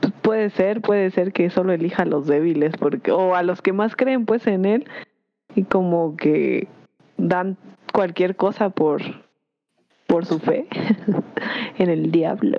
[0.02, 3.62] pues, puede ser, puede ser que solo elija a los débiles porque, o a los
[3.62, 4.86] que más creen pues en él
[5.56, 6.68] y como que
[7.18, 7.58] dan
[7.94, 9.02] cualquier cosa por
[10.08, 10.68] por su fe
[11.78, 12.58] en el diablo.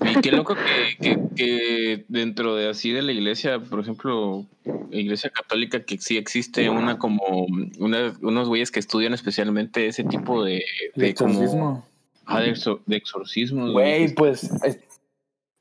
[0.00, 4.96] Y qué loco que, que, que dentro de así de la iglesia, por ejemplo, la
[5.00, 7.46] iglesia católica, que sí existe una como
[7.78, 10.62] una, unos güeyes que estudian especialmente ese tipo de,
[10.94, 11.86] de como exorcismo.
[12.26, 13.72] ah, de, exor- de exorcismo.
[13.72, 14.80] Güey, pues es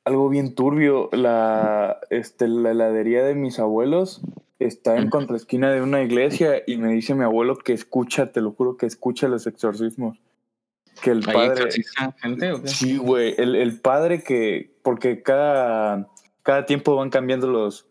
[0.04, 1.10] algo bien turbio.
[1.14, 4.22] La, este, la heladería de mis abuelos
[4.60, 8.52] está en contraesquina de una iglesia y me dice mi abuelo que escucha, te lo
[8.52, 10.18] juro que escucha los exorcismos.
[11.06, 11.52] Que el ¿Ahí padre.
[11.54, 12.68] exorcizan gente o qué?
[12.68, 13.36] Sí, güey.
[13.38, 14.76] El, el padre que.
[14.84, 16.08] Porque cada,
[16.42, 17.88] cada tiempo van cambiando los,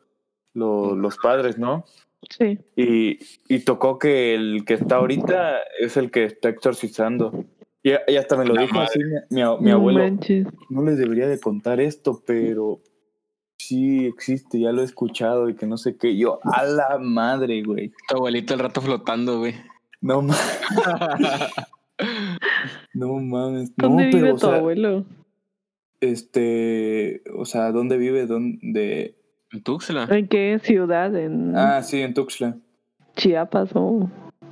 [0.52, 1.84] los, los padres, ¿no?
[2.28, 2.58] Sí.
[2.74, 7.44] Y, y tocó que el que está ahorita es el que está exorcizando.
[7.84, 8.88] Y, y hasta me lo La dijo madre.
[8.88, 9.98] así mi, mi- mi No abuelo.
[10.00, 10.46] manches.
[10.70, 12.80] No les debería de contar esto, pero
[13.58, 16.16] sí existe, ya lo he escuchado y que no sé qué.
[16.16, 17.92] Yo, a la madre, güey.
[18.08, 19.54] Tu abuelito el rato flotando, güey.
[20.00, 20.38] No mames,
[22.94, 23.74] no mames.
[23.76, 25.04] ¿Dónde no, vive pero, o tu sea, abuelo?
[26.00, 28.26] Este, o sea, ¿dónde vive?
[28.26, 29.16] ¿Dónde?
[29.52, 30.08] en Tuxtla.
[30.10, 31.14] ¿En qué ciudad?
[31.16, 32.56] ¿En Ah, sí, en Tuxtla.
[33.16, 34.10] Chiapas o...?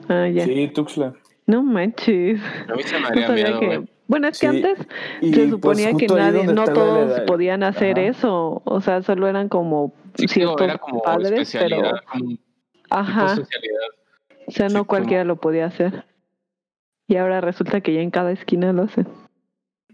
[0.09, 0.45] Ah, ya.
[0.45, 1.15] Sí, Tuxtla.
[1.47, 2.41] No manches.
[2.69, 3.67] A mí se me No haría sabía miedo, que...
[3.67, 3.89] güey.
[4.07, 4.87] Bueno, es que Sí, antes
[5.21, 8.09] Y, se pues, suponía que nadie, no todos podían hacer Ajá.
[8.09, 8.63] eso.
[8.65, 11.79] O sea, solo eran como Sí, ciertos era como padres, pero...
[12.13, 12.37] como
[12.91, 13.37] Ajá.
[14.47, 16.05] O sea, sí, no como- cualquiera lo podía hacer.
[17.09, 19.07] Y ahora resulta que ya en cada esquina lo hacen.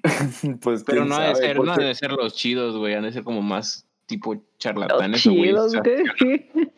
[0.62, 2.94] Pues, Pero no ha de ser, no porque- ha de ser los chidos, güey.
[2.94, 5.46] Han de ser como más tipo Los charlatanes o güeyes.
[5.72, 5.76] chidos,
[6.18, 6.70] ¿qué?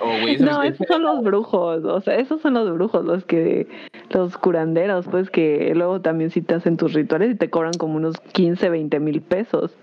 [0.00, 0.40] O güeyes.
[0.40, 3.66] No, esos son los brujos, o sea, esos son los brujos, los que,
[4.10, 7.96] los curanderos, pues que luego también sí te hacen tus rituales y te cobran como
[7.96, 9.76] unos 15, 20 mil pesos.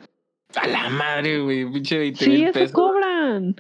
[0.56, 1.72] A la madre, güey.
[1.72, 2.72] Pinche 20 Sí, mil eso pesos.
[2.72, 3.56] cobran.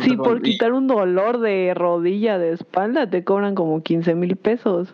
[0.00, 4.92] Sí, por quitar un dolor de rodilla, de espalda, te cobran como 15 mil pesos.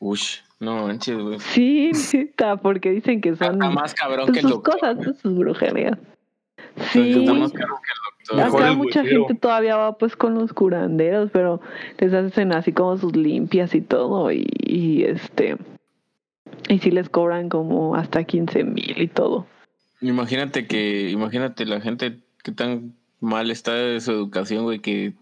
[0.00, 1.38] Ush, no manches, güey.
[1.38, 4.74] Sí, neta, porque dicen que son Está más cabrón pues, que el sus doctor.
[4.80, 5.98] cosas, pues, sus brujerías.
[6.76, 8.36] Está Sí, más caro que el doctor.
[8.36, 11.60] Mejor acá el mucha gente todavía va pues con los curanderos, pero
[11.98, 15.56] les hacen así como sus limpias y todo y, y, este
[16.68, 19.46] y sí les cobran como hasta 15 mil y todo.
[20.00, 25.14] Imagínate que, imagínate la gente que tan mal está de su educación, güey, que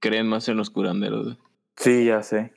[0.00, 1.24] creen más en los curanderos.
[1.24, 1.36] güey.
[1.76, 2.52] Sí, ya sé.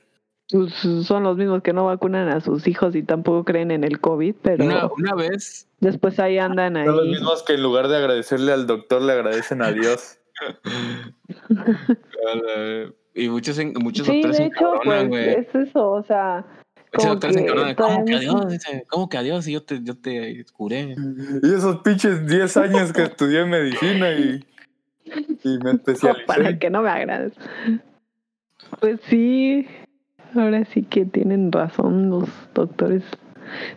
[0.52, 0.72] Pues,
[1.06, 4.34] son los mismos que no vacunan a sus hijos y tampoco creen en el COVID,
[4.42, 7.10] pero Una, una vez, después ahí andan Son los ahí.
[7.10, 10.18] mismos que en lugar de agradecerle al doctor le agradecen a Dios.
[13.14, 15.28] y muchos, en- muchos Sí, doctores de hecho, pues güey.
[15.30, 16.44] es eso, o sea,
[16.92, 18.48] Muchos como doctores se que todavía ¿Cómo que adiós?
[18.48, 19.46] Dice, ¿Cómo que adiós?
[19.46, 20.96] Y yo te, yo te curé.
[21.42, 24.44] Y esos pinches 10 años que estudié medicina y,
[25.44, 26.58] y me para especialicé.
[26.58, 27.32] que no me agrades.
[28.80, 29.66] Pues sí,
[30.36, 33.02] ahora sí que tienen razón los doctores.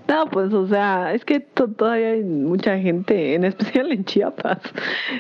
[0.08, 4.60] No, pues o sea, es que to- todavía hay mucha gente, en especial en Chiapas.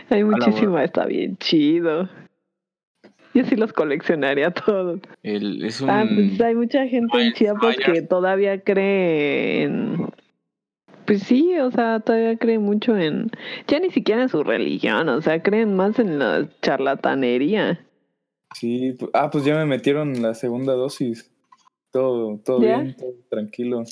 [0.10, 2.08] Hay muchísima, está bien chido.
[3.34, 5.00] Yo sí los coleccionaría todos.
[5.24, 5.90] El, es un...
[5.90, 10.08] Ah, pues hay mucha gente en Chiapas que todavía cree en...
[11.06, 13.32] Pues sí, o sea, todavía cree mucho en...
[13.68, 17.80] Ya ni siquiera en su religión, o sea, creen más en la charlatanería.
[18.54, 21.30] Sí, ah, pues ya me metieron la segunda dosis.
[21.92, 22.78] Todo, todo ¿Ya?
[22.80, 23.84] bien, todo tranquilo.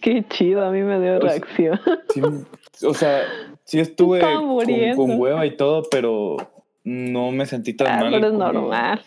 [0.00, 1.80] Qué chido, a mí me dio Pues, reacción.
[2.14, 3.22] Sí, o sea,
[3.64, 6.36] sí estuve con, con hueva y todo, pero
[6.84, 8.12] no me sentí tan Ah, mal.
[8.12, 9.02] pero es normal.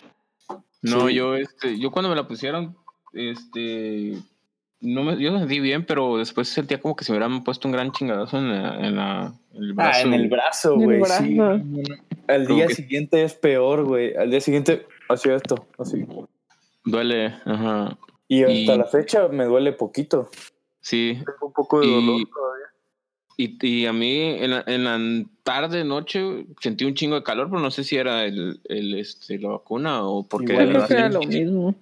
[0.84, 1.16] No, Sí.
[1.16, 2.76] yo, este, yo cuando me la pusieron,
[3.14, 4.18] este,
[4.82, 7.68] no me, yo me sentí bien, pero después sentía como que se me hubieran puesto
[7.68, 9.92] un gran chingadazo en, la, en, la, en el brazo.
[9.94, 11.12] Ah, en el brazo, En el güey.
[11.12, 11.38] Sí.
[12.34, 14.16] Al día que- siguiente es peor, güey.
[14.16, 16.06] Al día siguiente hacía esto, así.
[16.86, 17.98] Duele, ajá.
[18.28, 20.30] Y hasta Y- la fecha me duele poquito.
[20.80, 22.66] Sí, Tengo un poco de Y- dolor todavía.
[23.38, 27.50] y, y a mí en la, en la tarde, noche, sentí un chingo de calor,
[27.50, 30.54] pero no sé si era el, el este, la vacuna o porque...
[30.54, 30.94] Igual Creo que así.
[30.94, 31.76] era lo mismo.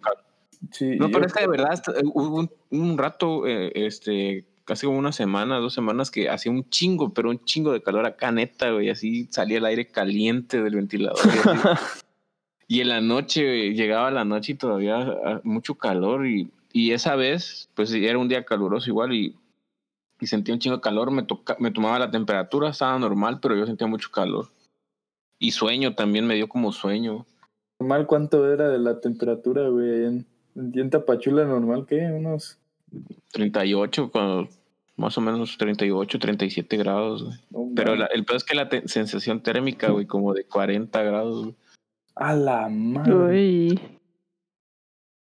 [0.71, 4.85] Sí, No, pero es que de verdad, eh, hubo un, un rato, eh, este, casi
[4.85, 8.31] como una semana, dos semanas, que hacía un chingo, pero un chingo de calor acá,
[8.31, 11.17] neta, güey, así salía el aire caliente del ventilador.
[12.71, 16.91] Y, en la noche, güey, llegaba la noche y todavía ah, mucho calor, y, y
[16.91, 19.35] esa vez, pues era un día caluroso igual, y,
[20.19, 23.55] y sentía un chingo de calor, me, toca, me tomaba la temperatura, estaba normal, pero
[23.55, 24.49] yo sentía mucho calor.
[25.39, 27.25] Y sueño también, me dio como sueño.
[27.79, 30.05] normal cuánto era de la temperatura, güey.
[30.05, 32.05] En, en Tapachula normal, ¿qué?
[32.05, 32.59] Unos...
[33.31, 34.47] 38, cuando,
[34.99, 37.37] más o menos 38, 37 grados, güey.
[37.51, 41.43] no Pero la- el peor es que la sensación térmica, güey, como de 40 grados.
[41.45, 41.55] güey.
[42.15, 43.13] A la madre.
[43.15, 43.79] Uy,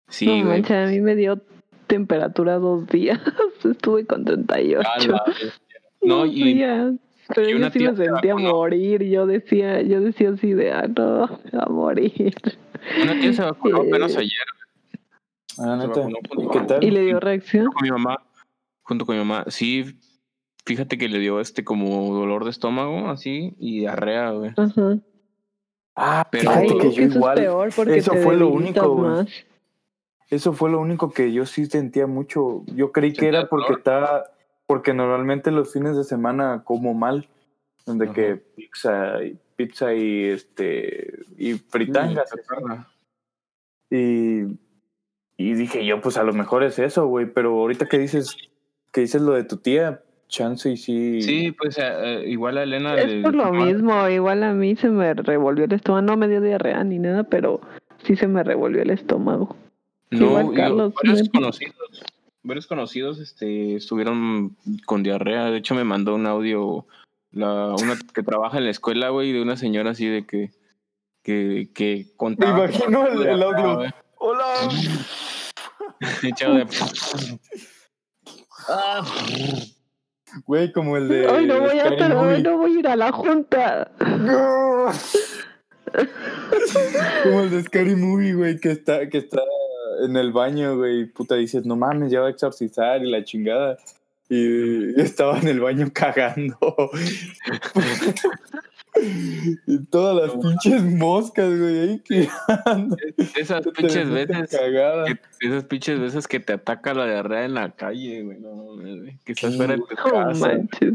[0.09, 0.43] Sí, no güey.
[0.43, 1.41] manches, a mí me dio
[1.87, 3.19] temperatura dos días.
[3.63, 4.87] Estuve con 38.
[4.87, 5.61] A la vez.
[6.01, 6.93] No, y, días.
[7.33, 8.51] Pero yo sí me se sentía vacunó.
[8.55, 9.01] morir.
[9.03, 11.23] Yo decía, yo decía así de, ah, no,
[11.59, 12.33] a morir.
[13.01, 13.87] una tía se vacunó Eh.
[13.87, 14.39] apenas ayer
[15.59, 16.01] Ah, neta.
[16.37, 16.83] ¿Y qué tal?
[16.83, 17.67] Y le dio reacción.
[17.67, 18.17] con mi mamá.
[18.83, 19.45] Junto con mi mamá.
[19.49, 19.97] Sí,
[20.65, 24.51] fíjate que le dio este como dolor de estómago, así, y diarrea, güey.
[24.55, 24.97] Ajá.
[25.95, 27.37] Ah, Pero- Ay, fíjate que es yo eso igual.
[27.37, 29.09] es peor porque eso te fue lo único, güey.
[29.11, 29.27] más.
[30.29, 32.63] Eso fue lo único que yo sí sentía mucho.
[32.67, 34.23] Yo creí que ¿Sentías era porque estaba,
[34.65, 37.29] porque normalmente los fines de semana como mal,
[37.85, 38.13] donde Ajá.
[38.15, 42.31] que pizza y pizza y este y fritangas.
[43.91, 44.43] Y,
[45.37, 47.27] y dije yo, pues a lo mejor es eso, güey.
[47.31, 48.35] Pero ahorita que dices,
[48.93, 51.21] que dices lo de tu tía, chance y sí.
[51.21, 54.75] Sí, pues eh, eh, igual a Elena Es le- por lo mismo, igual a mí
[54.75, 57.59] se me revolvió el estómago, no me dio diarrea ni nada, pero
[58.05, 59.55] sí se me revolvió el estómago.
[60.11, 61.31] No, Igual Carlos, varios ¿no?
[61.39, 62.03] conocidos,
[62.43, 65.45] varios conocidos este, estuvieron con diarrea.
[65.45, 66.85] De hecho, me mandó un audio
[67.31, 70.51] la, una que trabaja en la escuela, güey, de una señora así de que,
[71.23, 72.67] que, que contaba.
[72.67, 73.91] que imagino el- el audio.
[74.17, 74.45] Hola.
[76.23, 76.67] Echado de-
[78.67, 79.03] Ah,
[80.45, 81.27] Güey, como el de.
[81.27, 82.41] Hoy no voy a hoy Movie.
[82.41, 83.91] no voy a ir a la junta.
[87.23, 89.41] Como el de Scary Movie, güey, que está, que está
[90.03, 93.77] en el baño, güey, puta, dices, no mames, ya va a exorcizar y la chingada.
[94.27, 96.57] Y estaba en el baño cagando.
[99.67, 102.27] y todas las pinches moscas, güey, ahí que
[103.39, 104.49] esas pinches veces.
[104.49, 108.39] que- esas pinches veces que te ataca la diarrea en la calle, güey.
[108.39, 110.33] No, mames, güey, que estás fuera de tu casa.
[110.47, 110.93] manches.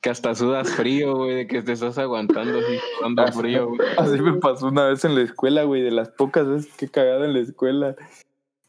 [0.00, 3.80] Que hasta sudas frío, güey, de que te estás aguantando así, sudando frío, güey.
[3.96, 6.88] Así me pasó una vez en la escuela, güey, de las pocas veces que he
[6.90, 7.96] cagado en la escuela.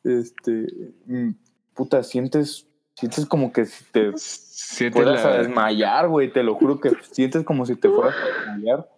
[0.06, 0.68] Este,
[1.08, 1.32] mm,
[1.74, 6.80] puta, sientes, sientes como que si te Sientes fueras a desmayar, güey, te lo juro
[6.80, 8.90] que sientes como si te fueras a desmayar.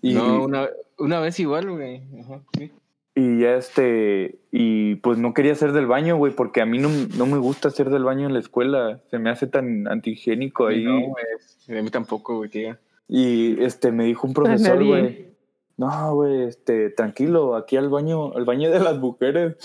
[0.00, 2.02] Y, No, una, una vez igual, güey.
[2.20, 2.72] Ajá, sí.
[3.14, 6.88] y ya este, y pues no quería hacer del baño, güey, porque a mí no,
[7.16, 10.84] no me gusta hacer del baño en la escuela, se me hace tan antihigiénico ahí.
[10.84, 11.78] No, güey.
[11.78, 12.78] A mí tampoco, güey, que diga.
[13.06, 15.30] Y este, me dijo un profesor, güey.
[15.76, 19.56] No, güey, este, tranquilo, aquí al baño, al baño de las mujeres,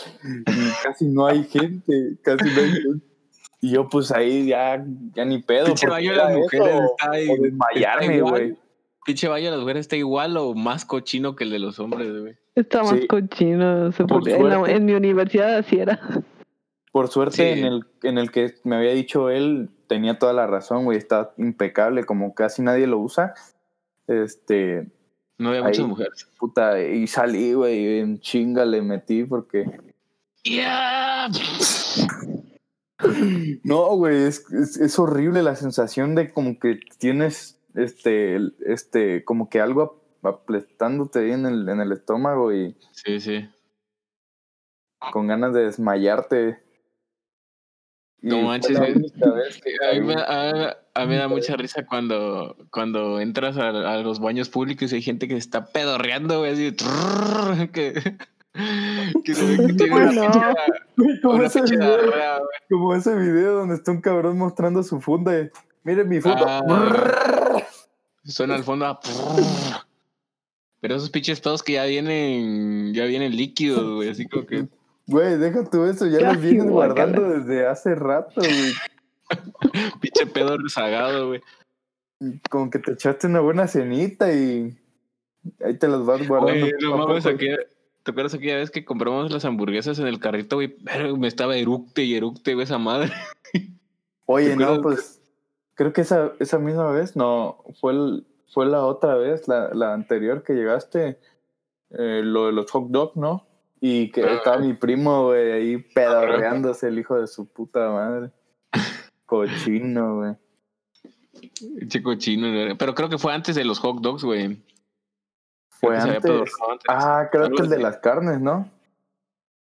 [0.84, 3.15] casi no hay gente, casi no hay gente.
[3.66, 4.86] Y yo, pues ahí ya,
[5.16, 5.66] ya ni pedo.
[5.66, 7.28] Pinche baño de las mujeres está ahí.
[7.40, 8.56] desmayarme, güey.
[9.06, 12.12] Pinche baño de las mujeres está igual o más cochino que el de los hombres,
[12.22, 12.36] güey.
[12.54, 13.08] Está más Sí.
[13.08, 13.92] cochino.
[13.92, 14.76] se Por en, la- suerte.
[14.76, 16.00] en mi universidad así era.
[16.92, 17.60] Por suerte, Sí.
[17.60, 21.34] en, el, en el que me había dicho él, tenía toda la razón, güey, está
[21.38, 23.34] impecable, como casi nadie lo usa.
[24.08, 24.88] Este,
[25.40, 25.68] No había Ahí.
[25.70, 26.28] muchas mujeres.
[26.38, 29.66] puta, y salí, güey, en chinga le metí porque...
[30.44, 31.28] ¡Ya!
[33.64, 39.50] No, güey, es, es, es horrible la sensación de como que tienes, este, este, como
[39.50, 39.82] que algo
[40.24, 43.50] ap- aplastándote ahí en el, en el estómago y Sí, sí.
[45.12, 46.64] con ganas de desmayarte.
[48.22, 48.94] No manches, güey.
[48.94, 50.66] A mí, me, a, mí-
[50.96, 54.96] a mí me da mucha risa cuando, cuando entras a, a los baños públicos y
[54.96, 58.16] hay gente que se está pedorreando, güey, así, trrr, que,
[59.24, 60.22] que se ve que tiene una No.
[60.22, 60.40] pinche,
[60.98, 62.50] Güey, como, una ese video, diarrea, güey.
[62.70, 65.40] como ese video donde está un cabrón mostrando su funda.
[65.40, 65.50] y,
[65.84, 66.62] Miren mi funda.
[66.68, 67.64] Ah.
[68.24, 69.86] Suena al fondo a prrr.
[70.82, 74.68] Pero esos pinches pedos que ya vienen, ya vienen líquidos, güey, así como que
[75.08, 78.74] Güey, deja tú eso, ya los vienes guardando desde hace rato, güey.
[80.02, 81.42] pinche pedo rezagado, güey.
[82.50, 84.76] Como que te echaste una buena cenita y
[85.64, 86.68] ahí te los vas guardando.
[86.82, 87.26] No mames,
[88.06, 90.70] ¿te acuerdas aquella vez que compramos las hamburguesas en el carrito, güey?
[90.70, 93.12] Pero me estaba eructe y eructe, güey, esa madre.
[94.28, 95.22] Oye, ¿Te no, pues
[95.74, 99.94] creo que esa, esa misma vez, no, fue, el- fue la otra vez, la, la
[99.94, 101.20] anterior que llegaste,
[101.90, 103.46] eh, lo de los hot dogs, ¿no?
[103.82, 104.36] Y que Ah.
[104.36, 108.32] estaba mi primo, güey, ahí pedorreándose el hijo de su puta madre.
[109.26, 110.34] Cochino, güey.
[111.88, 112.76] Chico chino, güey.
[112.78, 114.62] Pero creo que fue antes de los hot dogs, güey.
[115.88, 116.32] Fue antes.
[116.32, 116.86] antes.
[116.88, 118.70] Ah, creo Algo que el de las carnes, ¿no?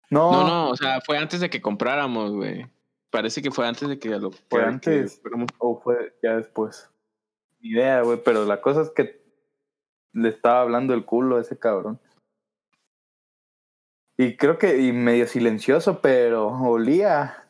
[0.09, 2.67] No, No, no, o sea, fue antes de que compráramos, güey.
[3.09, 5.19] Parece que fue antes de que lo Fue antes.
[5.19, 6.89] que o fue ya después.
[7.59, 9.23] Ni idea, güey, pero la cosa es que
[10.13, 11.99] le estaba hablando el culo a ese cabrón.
[14.17, 17.45] Y creo que, y medio silencioso, pero olía.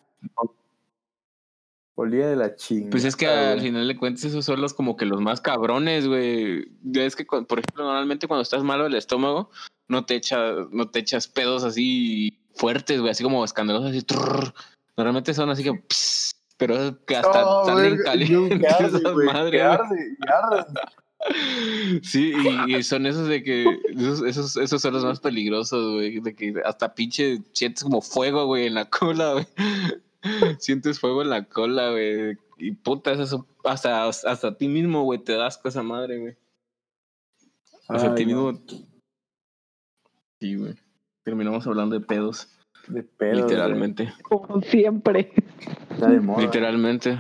[1.96, 2.89] Olía de la chingada.
[2.89, 6.08] Pues es que al final de cuentas esos son los como que los más cabrones,
[6.08, 6.66] güey.
[6.96, 9.52] Es que, por ejemplo, normalmente cuando estás malo del estómago,
[9.88, 14.02] no te echas, no te echas pedos así fuertes, güey, así como escandalosos, así.
[14.02, 14.54] trrr.
[14.98, 19.28] Normalmente son así que, pss, pero que hasta salen verga, calientes que arde, esas güey,
[19.28, 19.70] madres, que güey.
[19.70, 22.02] arde, que arde.
[22.04, 22.34] Sí,
[22.68, 23.66] y, y son esos de que
[23.96, 28.46] esos, esos, esos son los más peligrosos, güey, de que hasta pinche sientes como fuego,
[28.46, 29.48] güey, en la cola, güey.
[30.60, 32.38] Sientes fuego en la cola, güey.
[32.58, 36.38] Y puta, eso hasta, hasta a ti mismo, güey, te das con esa madre, güey.
[37.88, 38.54] Hasta a ti mismo
[40.40, 40.76] Sí, güey.
[41.24, 42.50] Terminamos hablando de pedos.
[42.88, 43.36] De pedo.
[43.36, 44.14] literalmente.
[44.24, 45.32] Como siempre.
[45.90, 46.42] Está de moda.
[46.42, 47.18] Literalmente.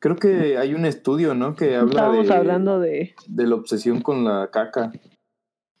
[0.00, 1.54] Creo que hay un estudio, ¿no?
[1.54, 3.14] Que habla Estábamos de, hablando de.
[3.26, 4.92] de la obsesión con la caca.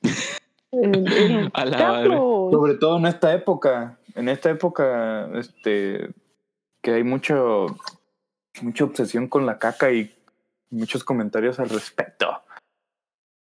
[1.52, 2.16] A la madre.
[2.16, 3.98] Sobre todo en esta época.
[4.16, 6.10] En esta época, este,
[6.82, 7.66] que hay mucho,
[8.62, 10.12] mucha obsesión con la caca y
[10.70, 12.42] muchos comentarios al respecto.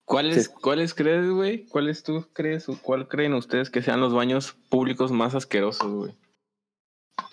[0.06, 0.52] ¿Cuáles, Sí.
[0.62, 1.66] ¿Cuáles crees, güey?
[1.68, 6.12] ¿Cuáles tú crees o cuál creen ustedes que sean los baños públicos más asquerosos, güey?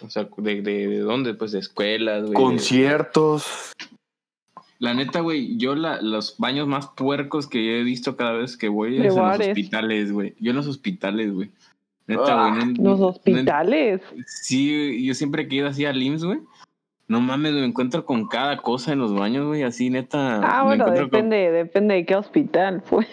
[0.03, 1.35] O sea, ¿de, de, de dónde?
[1.35, 2.31] Pues de escuelas, güey.
[2.31, 3.73] de- Conciertos.
[4.79, 8.69] La neta, güey, yo la, los baños más puercos que he visto cada vez que
[8.69, 10.35] voy es en los hospitales, güey.
[10.39, 11.51] Yo en los hospitales, güey.
[12.11, 12.75] Neta, Ah, güey.
[12.75, 14.01] no- Los no- hospitales.
[14.27, 16.39] sí, yo siempre que he ido así al IMSS, güey.
[17.09, 19.63] No mames, me encuentro con cada cosa en los baños, güey.
[19.65, 20.41] Así, neta.
[20.45, 23.09] Ah, me bueno, con- depende, depende de qué hospital, pues.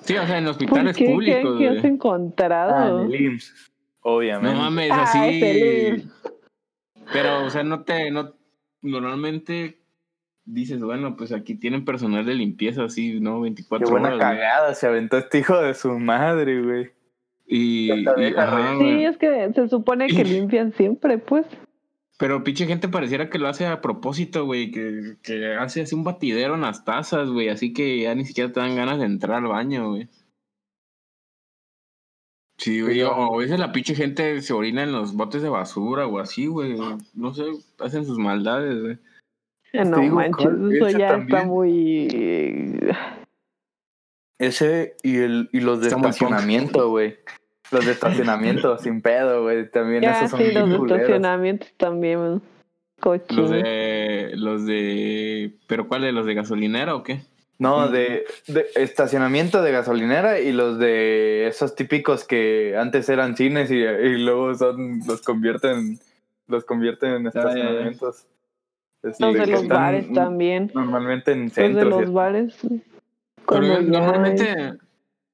[0.00, 1.78] Sí, o sea, en ¿Por hospitales públicos, qué güey.
[1.78, 2.74] has encontrado?
[2.74, 4.54] Ah, en el IMSS, obviamente.
[4.56, 5.18] No mames, Ah, así.
[5.18, 6.08] es el IMSS.
[7.12, 8.10] Pero, o sea, no te.
[8.10, 8.34] No,
[8.82, 9.78] normalmente
[10.46, 13.40] dices, bueno, pues aquí tienen personal de limpieza, así, ¿no?
[13.40, 14.18] 24 Qué buena horas.
[14.18, 14.38] güey.
[14.38, 16.90] cagada se aventó este hijo de su madre, güey.
[17.46, 18.06] Y.
[18.06, 18.78] Ajá.
[18.78, 21.46] Sí, es que se supone que limpian siempre, pues.
[22.18, 24.70] Pero pinche gente pareciera que lo hace a propósito, güey.
[24.70, 27.48] Que, que hace así un batidero en las tazas, güey.
[27.48, 30.08] Así que ya ni siquiera te dan ganas de entrar al baño, güey.
[32.56, 33.02] Sí, güey.
[33.02, 36.46] O a veces la pinche gente se orina en los botes de basura o así,
[36.46, 36.76] güey.
[37.14, 37.42] No sé,
[37.80, 38.98] hacen sus maldades, güey.
[39.72, 42.78] Eh, No digo, manches, eso ya está muy.
[44.38, 47.16] Ese y, el, y los de estacionamiento, güey.
[47.70, 49.70] Los de estacionamiento, sin pedo, güey.
[49.70, 51.00] También Ya, esos son sí, los de culeros.
[51.00, 52.20] estacionamientos también.
[52.20, 52.42] Los
[53.00, 53.50] Cochinos.
[53.50, 54.32] de.
[54.34, 55.52] Los de.
[55.66, 57.20] ¿Pero cuál de los de gasolinera o qué?
[57.58, 63.70] No, de, de estacionamiento de gasolinera y los de esos típicos que antes eran cines
[63.70, 66.00] y, y luego son los convierten
[66.48, 67.40] los convierten en ya, ya.
[67.40, 68.26] estacionamientos.
[69.04, 70.70] Este, Los de que los bares también.
[70.74, 72.00] Normalmente en Los de centros.
[72.02, 72.56] los bares.
[73.48, 74.44] Pero normalmente.
[74.44, 74.78] de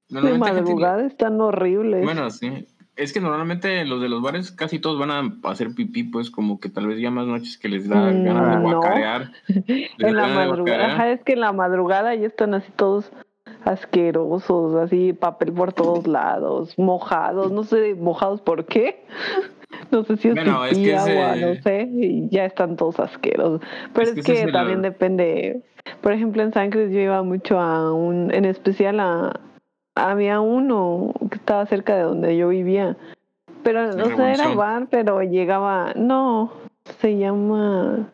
[0.09, 2.03] Normalmente gente- madrugada están horribles.
[2.05, 2.67] Bueno, sí.
[2.97, 6.59] Es que normalmente los de los bares casi todos van a hacer pipí, pues como
[6.61, 8.79] que tal vez ya más noches que les da Mm, ganas de no.
[8.81, 9.31] guacarear.
[9.99, 10.87] En la madrugada.
[10.95, 13.11] Ajá, es que en la madrugada ya están así todos
[13.65, 19.05] asquerosos, así papel por todos lados, mojados, no sé, mojados por qué.
[19.91, 22.99] No sé si es Bueno, es que agua, ese- no sé, y ya están todos
[23.01, 23.61] asquerosos.
[23.95, 25.63] Pero Es es, que que, también depende.
[26.01, 29.41] Por ejemplo, en San Cris yo iba mucho a un, en especial a,
[29.95, 32.97] había uno que estaba cerca de donde yo vivía.
[33.63, 36.53] Pero, ¿En o sea, era bar, pero llegaba, no,
[37.01, 38.09] se llama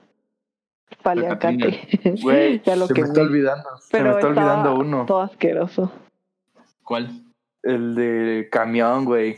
[1.02, 1.80] paliacate.
[2.22, 3.08] Güey, Ya lo se me quemé.
[3.08, 3.68] está olvidando.
[3.78, 5.04] Se me está olvidando uno.
[5.06, 5.92] Todo asqueroso.
[6.84, 7.08] ¿Cuál?
[7.62, 9.36] El de camión, güey.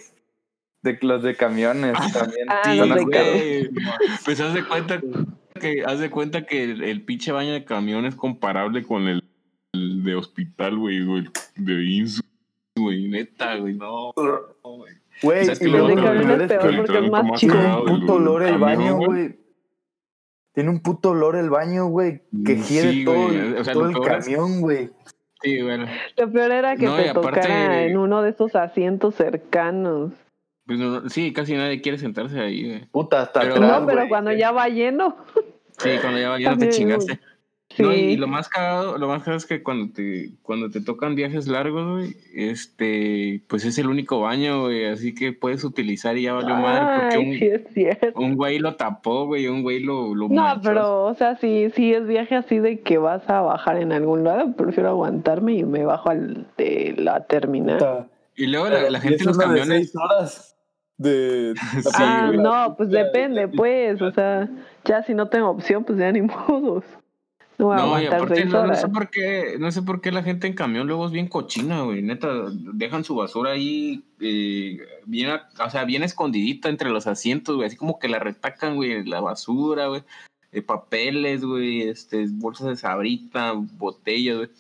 [0.83, 2.47] De los de camiones también.
[2.49, 3.71] Ah, Sí, de.
[4.25, 5.01] Pues haz de cuenta
[5.61, 9.25] que, haz de cuenta que el, el pinche baño de camión es comparable con el,
[9.73, 12.23] el de hospital, güey, o el de INSU,
[12.77, 14.13] güey, neta, güey, no.
[14.15, 14.93] güey.
[15.21, 16.77] Güey, O sea, es que y luego El de lo camión peor es peor que
[16.77, 17.53] porque es más chico.
[17.55, 19.39] tiene un el puto olor el baño, güey.
[20.55, 22.23] Tiene un puto olor el baño, güey.
[22.45, 24.91] Que Mm, gira sí, todo, el- O sea, todo lo el peor es- camión, güey.
[25.43, 25.87] Sí, bueno.
[26.17, 30.13] Lo peor era que No, te aparte- tocara en uno de esos asientos cercanos.
[30.69, 32.85] Pues no, sí, casi nadie quiere sentarse ahí, güey.
[32.93, 34.09] Puta, hasta Pero- atrás, no, pero güey.
[34.09, 35.17] cuando ya va lleno.
[35.79, 37.19] Sí, cuando ya, ya no te chingaste.
[37.71, 37.83] Sí.
[37.83, 41.15] No, y lo más cagado, lo más cagado es que cuando te, cuando te tocan
[41.15, 46.23] viajes largos, güey, este, pues es el único baño, güey, así que puedes utilizar y
[46.23, 48.21] ya valió madre, porque Ay, sí un, es cierto.
[48.21, 50.63] un güey lo tapó, güey, un güey lo, lo No, manchó.
[50.69, 54.25] pero, o sea, si, si es viaje así de que vas a bajar en algún
[54.25, 58.09] lado, prefiero aguantarme y me bajo al de la terminal.
[58.35, 60.48] Y luego la, la Y gente en los de camiones, seis horas
[60.99, 61.55] de...
[61.83, 64.49] Sí, ah, no, pues depende, pues, o sea,
[64.85, 66.85] ya si no tengo opción, pues ya ni modos.
[67.57, 70.01] No voy a no, y aparte seis no, no sé por qué, no sé por
[70.01, 74.05] qué la gente en camión luego es bien cochina, güey, neta, dejan su basura ahí,
[74.21, 78.77] eh, bien, o sea, bien escondidita entre los asientos, güey, así como que la retacan,
[78.77, 80.05] güey, la basura, güey,
[80.53, 84.51] eh, papeles, güey, este, bolsas de sabrita, botellas, güey.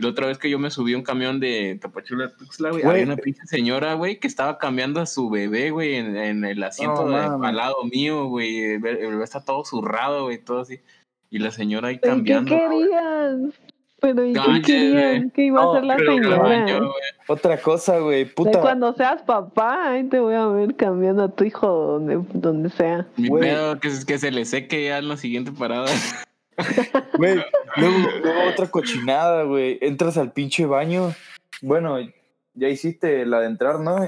[0.00, 2.70] Y la otra vez que yo me subí a un camión de Tapachula, a Tuxtla,
[2.70, 6.44] güey, había una pinche señora, güey, que estaba cambiando a su bebé, güey, en, en
[6.46, 10.60] el asiento No, de, al lado mío, güey, el bebé está todo zurrado, güey, todo
[10.60, 10.80] así.
[11.28, 12.56] Y la señora ahí ¿Y qué cambiando.
[12.56, 12.84] güey.
[12.86, 13.52] querían?
[14.00, 15.30] Pero ¿y qué querían?
[15.32, 16.88] ¿Qué iba a hacer la señora?
[17.28, 18.24] Otra cosa, güey.
[18.24, 18.60] De Puta.
[18.62, 23.06] cuando seas papá, ahí te voy a ver cambiando a tu hijo donde, donde sea.
[23.18, 25.86] Mi pedo que, es- que se le seque ya en la siguiente parada.
[27.16, 27.42] Güey,
[27.76, 29.78] luego, luego otra cochinada, güey.
[29.80, 31.14] Entras al pinche baño.
[31.62, 31.98] Bueno,
[32.54, 33.98] ya hiciste la de entrar, ¿no?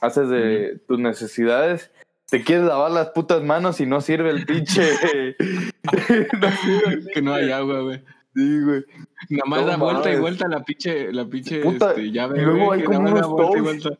[0.00, 1.90] Haces de tus necesidades.
[2.30, 4.82] Te quieres lavar las putas manos y no sirve el pinche.
[6.40, 8.04] no sirve el Que no hay agua, güey.
[8.34, 8.84] Sí, güey.
[9.30, 12.66] Nada más da vuelta y vuelta la pinche, la pinche Puta, este, llave, y luego
[12.66, 13.98] güey, hay como unos touch.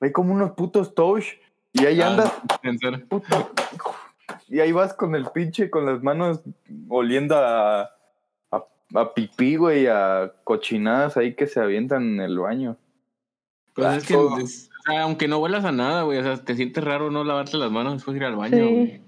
[0.00, 1.24] Hay como unos putos touch
[1.72, 2.32] y ahí Ah, andas.
[4.48, 6.40] Y ahí vas con el pinche, con las manos
[6.88, 12.76] oliendo a, a, a pipí, güey, a cochinadas ahí que se avientan en el baño.
[13.74, 16.82] Pues es que, o sea, aunque no huelas a nada, güey, o sea, te sientes
[16.82, 18.72] raro no lavarte las manos después de ir al baño, Sí.
[18.74, 19.00] güey.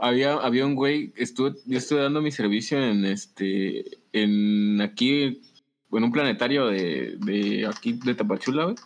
[0.00, 5.42] Había, había un güey, estuve, yo estuve dando mi servicio en este, en aquí,
[5.90, 8.76] en un planetario de, de aquí de Tapachula, güey.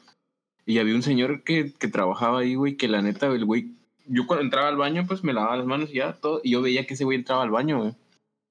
[0.65, 3.73] Y había un señor que, que trabajaba ahí, güey, que la neta, el güey,
[4.07, 6.63] yo cuando entraba al baño, pues me lavaba las manos y ya, todo, y yo
[6.63, 7.95] veía que ese güey entraba al baño, güey.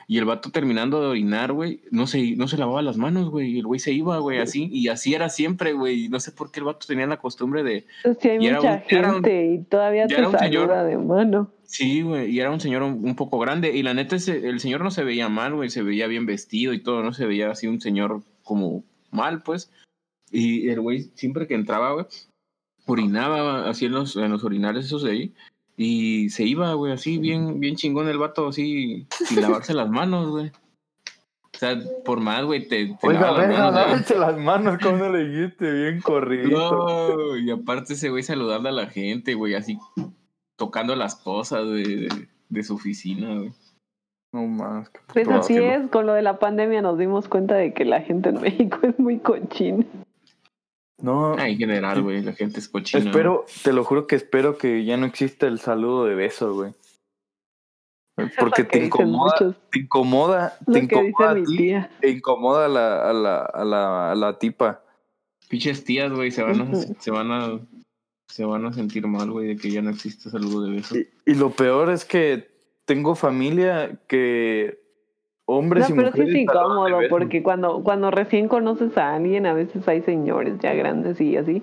[0.08, 3.52] Y el vato terminando de orinar, güey, no se, no se lavaba las manos, güey,
[3.52, 6.32] y el güey se iba, güey, así, y así era siempre, güey, y no sé
[6.34, 7.86] por qué el vato tenía la costumbre de,
[8.20, 10.68] Sí, hay Y era mucha un- era un- gente y todavía te un señor.
[10.68, 11.52] saluda de mano.
[11.64, 13.74] Sí, güey, y era un señor un, un poco grande.
[13.74, 16.74] Y la neta, ese, el señor no se veía mal, güey, se veía bien vestido
[16.74, 19.72] y todo, no se veía así un señor como mal, pues.
[20.30, 22.06] Y el güey, siempre que entraba, güey,
[22.92, 25.34] orinaba así en los, en los orinales esos de ahí.
[25.78, 30.30] Y se iba, güey, así bien, bien chingón el vato, así, sin lavarse las manos,
[30.30, 30.52] güey.
[31.54, 35.72] O sea, por más, güey, te, te Oiga, venga, lávense las manos, como le dijiste,
[35.72, 37.18] bien corrido.
[37.18, 39.78] No, y aparte ese güey saludando a la gente, güey, así
[40.56, 43.52] tocando las cosas de, de, de su oficina, güey.
[44.34, 44.90] No más.
[44.90, 48.02] qué Pues así es, con lo de la pandemia nos dimos cuenta de que la
[48.02, 49.86] gente en México es muy cochina.
[51.02, 53.04] No, Ah, en general, güey, la gente es cochina.
[53.10, 56.74] espero, te lo juro que espero que ya no exista el saludo de beso, güey.
[58.40, 61.90] Porque te incomoda, te incomoda, te incomoda a mi ti, tía.
[62.02, 64.84] te incomoda a la, a la, a la, a la tipa.
[65.50, 67.60] Pinches tías, güey, se van a, se van a,
[68.28, 70.98] se van a sentir mal, güey, de que ya no existe saludo de beso.
[70.98, 72.52] Y, y lo peor es que
[72.86, 74.80] tengo familia que
[75.58, 78.98] hombres No, y pero sí mujeres es saludan de incómodo porque cuando, cuando recién conoces
[78.98, 81.62] a alguien, a veces hay señores ya grandes y así,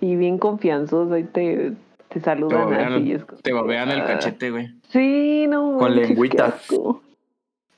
[0.00, 1.72] y bien confianzosos, ahí te,
[2.08, 3.02] te saludan babean, así.
[3.04, 4.70] y es como Te babean el ah, cachete, güey.
[4.88, 5.76] Sí, no.
[5.78, 6.54] Con lengüita.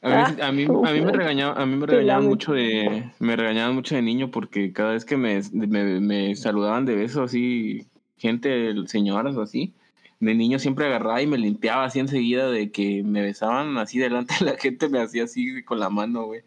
[0.03, 1.13] A mí, Ah, a mí, a mí me no.
[1.13, 4.93] regañaban, a mí me Te regañaban mucho de, me regañaban mucho de niño porque cada
[4.93, 7.87] vez que me, me, me saludaban de beso así,
[8.17, 9.75] gente, señoras o así,
[10.21, 14.35] de niño siempre agarraba y me limpiaba así enseguida de que me besaban así delante
[14.41, 16.43] de la gente, me hacía así con la mano, güey.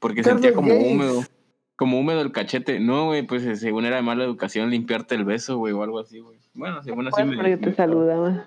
[0.00, 0.92] Porque sentía como gays.
[0.92, 1.22] húmedo,
[1.76, 2.80] como húmedo el cachete.
[2.80, 6.00] No, güey, pues eh, según era de mala educación limpiarte el beso, güey, o algo
[6.00, 6.38] así, güey.
[6.54, 7.36] Bueno, según así Bueno, me...
[7.36, 8.46] pero yo te me- saludaba.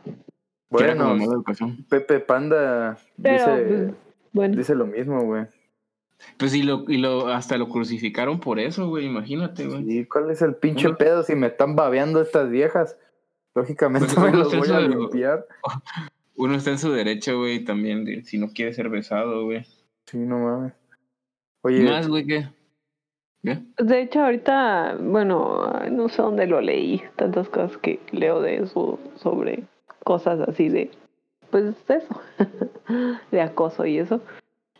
[0.69, 1.85] Bueno, mala educación.
[1.89, 3.93] Pepe Panda Pero, dice, pues,
[4.33, 4.57] bueno.
[4.57, 5.45] dice lo mismo, güey.
[6.37, 9.99] Pues y lo, y lo, hasta lo crucificaron por eso, güey, imagínate, güey.
[9.99, 12.97] ¿Y cuál es el pinche pedo si me están babeando estas viejas?
[13.55, 15.45] Lógicamente Pues, me uno los está voy en a su- limpiar.
[16.37, 19.63] Uno está en su derecho, güey, también, de, si no quiere ser besado, güey.
[20.05, 20.73] Sí, no mames.
[21.61, 22.49] Oye, Más, güey, ¿qué?
[23.41, 23.59] ¿Qué?
[23.77, 28.99] De hecho, ahorita, bueno, no sé dónde lo leí, tantas cosas que leo de eso,
[29.15, 29.63] sobre
[30.03, 30.91] cosas así de,
[31.51, 32.21] pues eso,
[33.31, 34.19] de acoso y eso.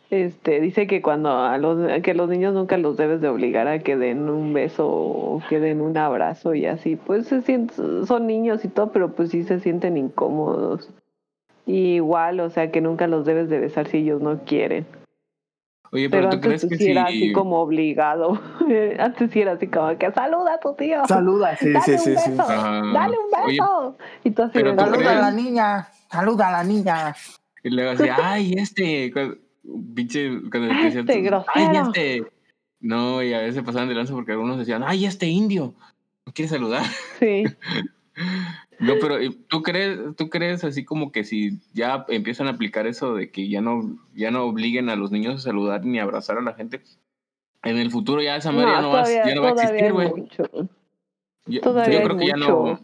[0.08, 3.80] Este, dice que cuando a los, que los niños nunca los debes de obligar a
[3.80, 8.26] que den un beso o que den un abrazo y así, pues se sienten, son
[8.26, 10.88] niños y todo, pero pues sí se sienten incómodos.
[11.66, 14.86] Y igual, o sea, que nunca los debes de besar si ellos no quieren.
[15.90, 16.90] Oye, pero, Pero tú antes crees que sí si...
[16.92, 18.40] era así como obligado.
[19.00, 21.04] antes sí era así como que saluda a tu tío.
[21.06, 21.56] saluda.
[21.56, 22.30] Sí, dale sí, un sí, sí.
[22.30, 22.46] beso.
[22.48, 23.96] Dale un Oye, beso.
[24.22, 25.32] y tú así pero de, tú "No, crees- no, no".
[25.32, 25.88] niña.
[26.10, 27.14] Saluda a la niña.
[27.64, 29.10] Y luego así, ay, este,
[29.94, 31.24] pinche, cuando Ay, decían, este tú, ay,
[31.66, 31.86] grosero".
[31.86, 32.24] este.
[32.80, 35.74] No, y a veces pasaban de lanza porque algunos decían, ay, este indio,
[36.26, 36.84] ¿no quieres saludar?
[37.18, 37.44] Sí.
[38.78, 42.86] No, pero ¿y ¿tú crees, tú crees así como que si ya empiezan a aplicar
[42.86, 46.02] eso de que ya no, ya no obliguen a los niños a saludar ni a
[46.02, 46.82] abrazar a la gente,
[47.62, 49.52] en el futuro ya esa madre ya no va, a- todavía, ya no va a
[49.52, 50.08] existir, güey.
[51.46, 52.78] Yo, creo que ya no,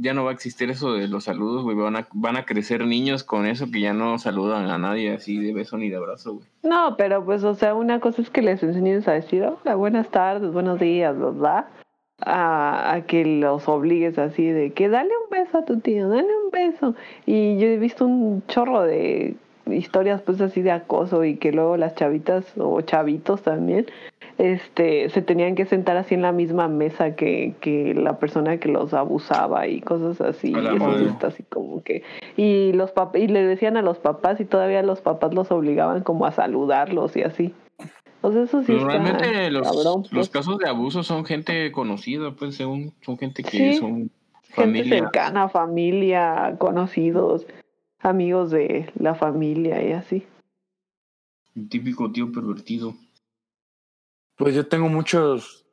[0.00, 1.76] ya no va a existir eso de los saludos, güey.
[1.76, 5.38] Van a, van a crecer niños con eso que ya no saludan a nadie así
[5.38, 6.46] de beso ni de abrazo, güey.
[6.62, 10.08] No, pero pues, o sea, una cosa es que les enseñes a decir, hola, buenas
[10.10, 11.66] tardes, buenos días, ¿verdad?
[12.20, 16.28] A, a que los obligues así de que dale un beso a tu tío, dale
[16.44, 16.94] un beso.
[17.26, 19.36] Y yo he visto un chorro de
[19.72, 23.86] historias pues así de acoso y que luego las chavitas o chavitos también
[24.38, 28.68] este se tenían que sentar así en la misma mesa que, que la persona que
[28.68, 31.06] los abusaba y cosas así y eso sí madre.
[31.06, 32.02] está así como que
[32.36, 36.02] y los pap y le decían a los papás y todavía los papás los obligaban
[36.02, 37.54] como a saludarlos y así
[38.32, 40.28] sea, eso sí Pero está realmente los, cabrón, los pues.
[40.30, 44.10] casos de abuso son gente conocida, pues según son gente que Sí, son
[44.50, 44.98] Gente familia.
[45.00, 47.46] cercana, familia, conocidos,
[48.00, 50.26] amigos de la familia y así.
[51.56, 52.94] Un típico tío pervertido.
[54.36, 55.66] Pues yo tengo muchos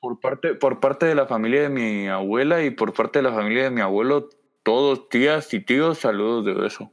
[0.00, 3.32] por parte, por parte de la familia de mi abuela y por parte de la
[3.34, 4.28] familia de mi abuelo,
[4.62, 6.92] todos tías y tíos, saludos de beso.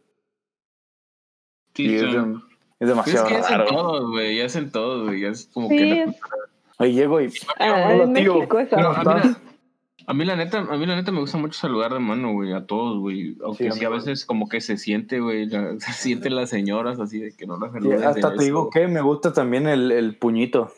[1.74, 2.44] Sí, Y es, dem- es
[2.80, 3.70] es demasiado que hacen raro.
[3.70, 5.22] todos, güey, ya hacen todos, güey.
[5.22, 6.16] ya Es como Sí, que es-
[6.78, 8.36] Ahí llego y Ah, hola, tío.
[8.36, 8.94] México es Pero.
[10.08, 12.54] A mí, la, neta, a mí la neta me gusta mucho saludar de mano, güey,
[12.54, 13.38] a todos, güey.
[13.44, 17.00] Aunque Sí, sí, a veces como que se siente, güey, la- se sienten las señoras
[17.00, 19.68] así de que no las y saludes de hasta te digo que me gusta también
[19.68, 20.72] el, el puñito.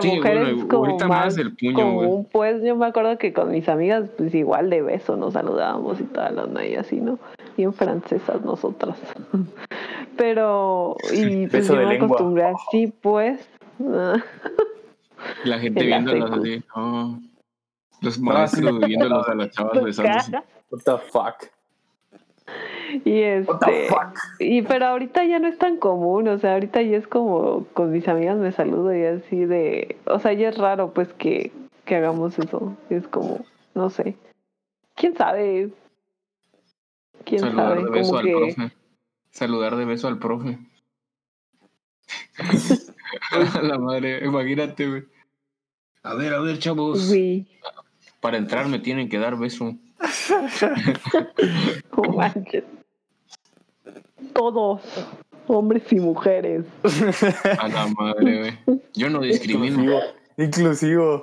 [0.00, 3.32] Sí, mujeres bueno, como ahorita más más el puño, un pues yo me acuerdo que
[3.32, 7.00] con mis amigas pues igual de beso nos saludábamos y toda la onda y así
[7.00, 7.18] no
[7.56, 8.96] bien francesas nosotras
[10.16, 12.06] pero y pues yo me lengua.
[12.06, 13.40] acostumbré así pues
[15.44, 16.62] La gente En la viéndolas así.
[16.76, 17.18] oh.
[18.04, 18.20] Los sí.
[18.22, 20.32] maestros viéndolos a las chavas besándose.
[20.70, 21.50] What the fuck?
[23.04, 24.18] y What the este fuck?
[24.38, 27.90] y pero ahorita ya no es tan común o sea ahorita ya es como con
[27.90, 31.50] mis amigas me saludo y así de o sea ya es raro pues que
[31.86, 33.44] que hagamos eso es como
[33.74, 34.16] no sé
[34.94, 35.70] quién sabe
[37.24, 38.72] quién Saludar sabe de beso como al que profe.
[39.30, 40.58] Saludar de beso al profe.
[43.30, 45.04] a la madre, imagínate, güey.
[46.02, 47.08] A ver, a ver, chavos.
[47.08, 47.46] güey,
[48.24, 49.74] Para entrar me tienen que dar beso.
[51.94, 52.64] no manches.
[54.32, 54.80] todos
[55.46, 56.64] hombres y mujeres
[57.60, 58.80] A la madre, güey.
[58.94, 60.00] Yo no discrimino.
[60.38, 61.22] Inclusivo.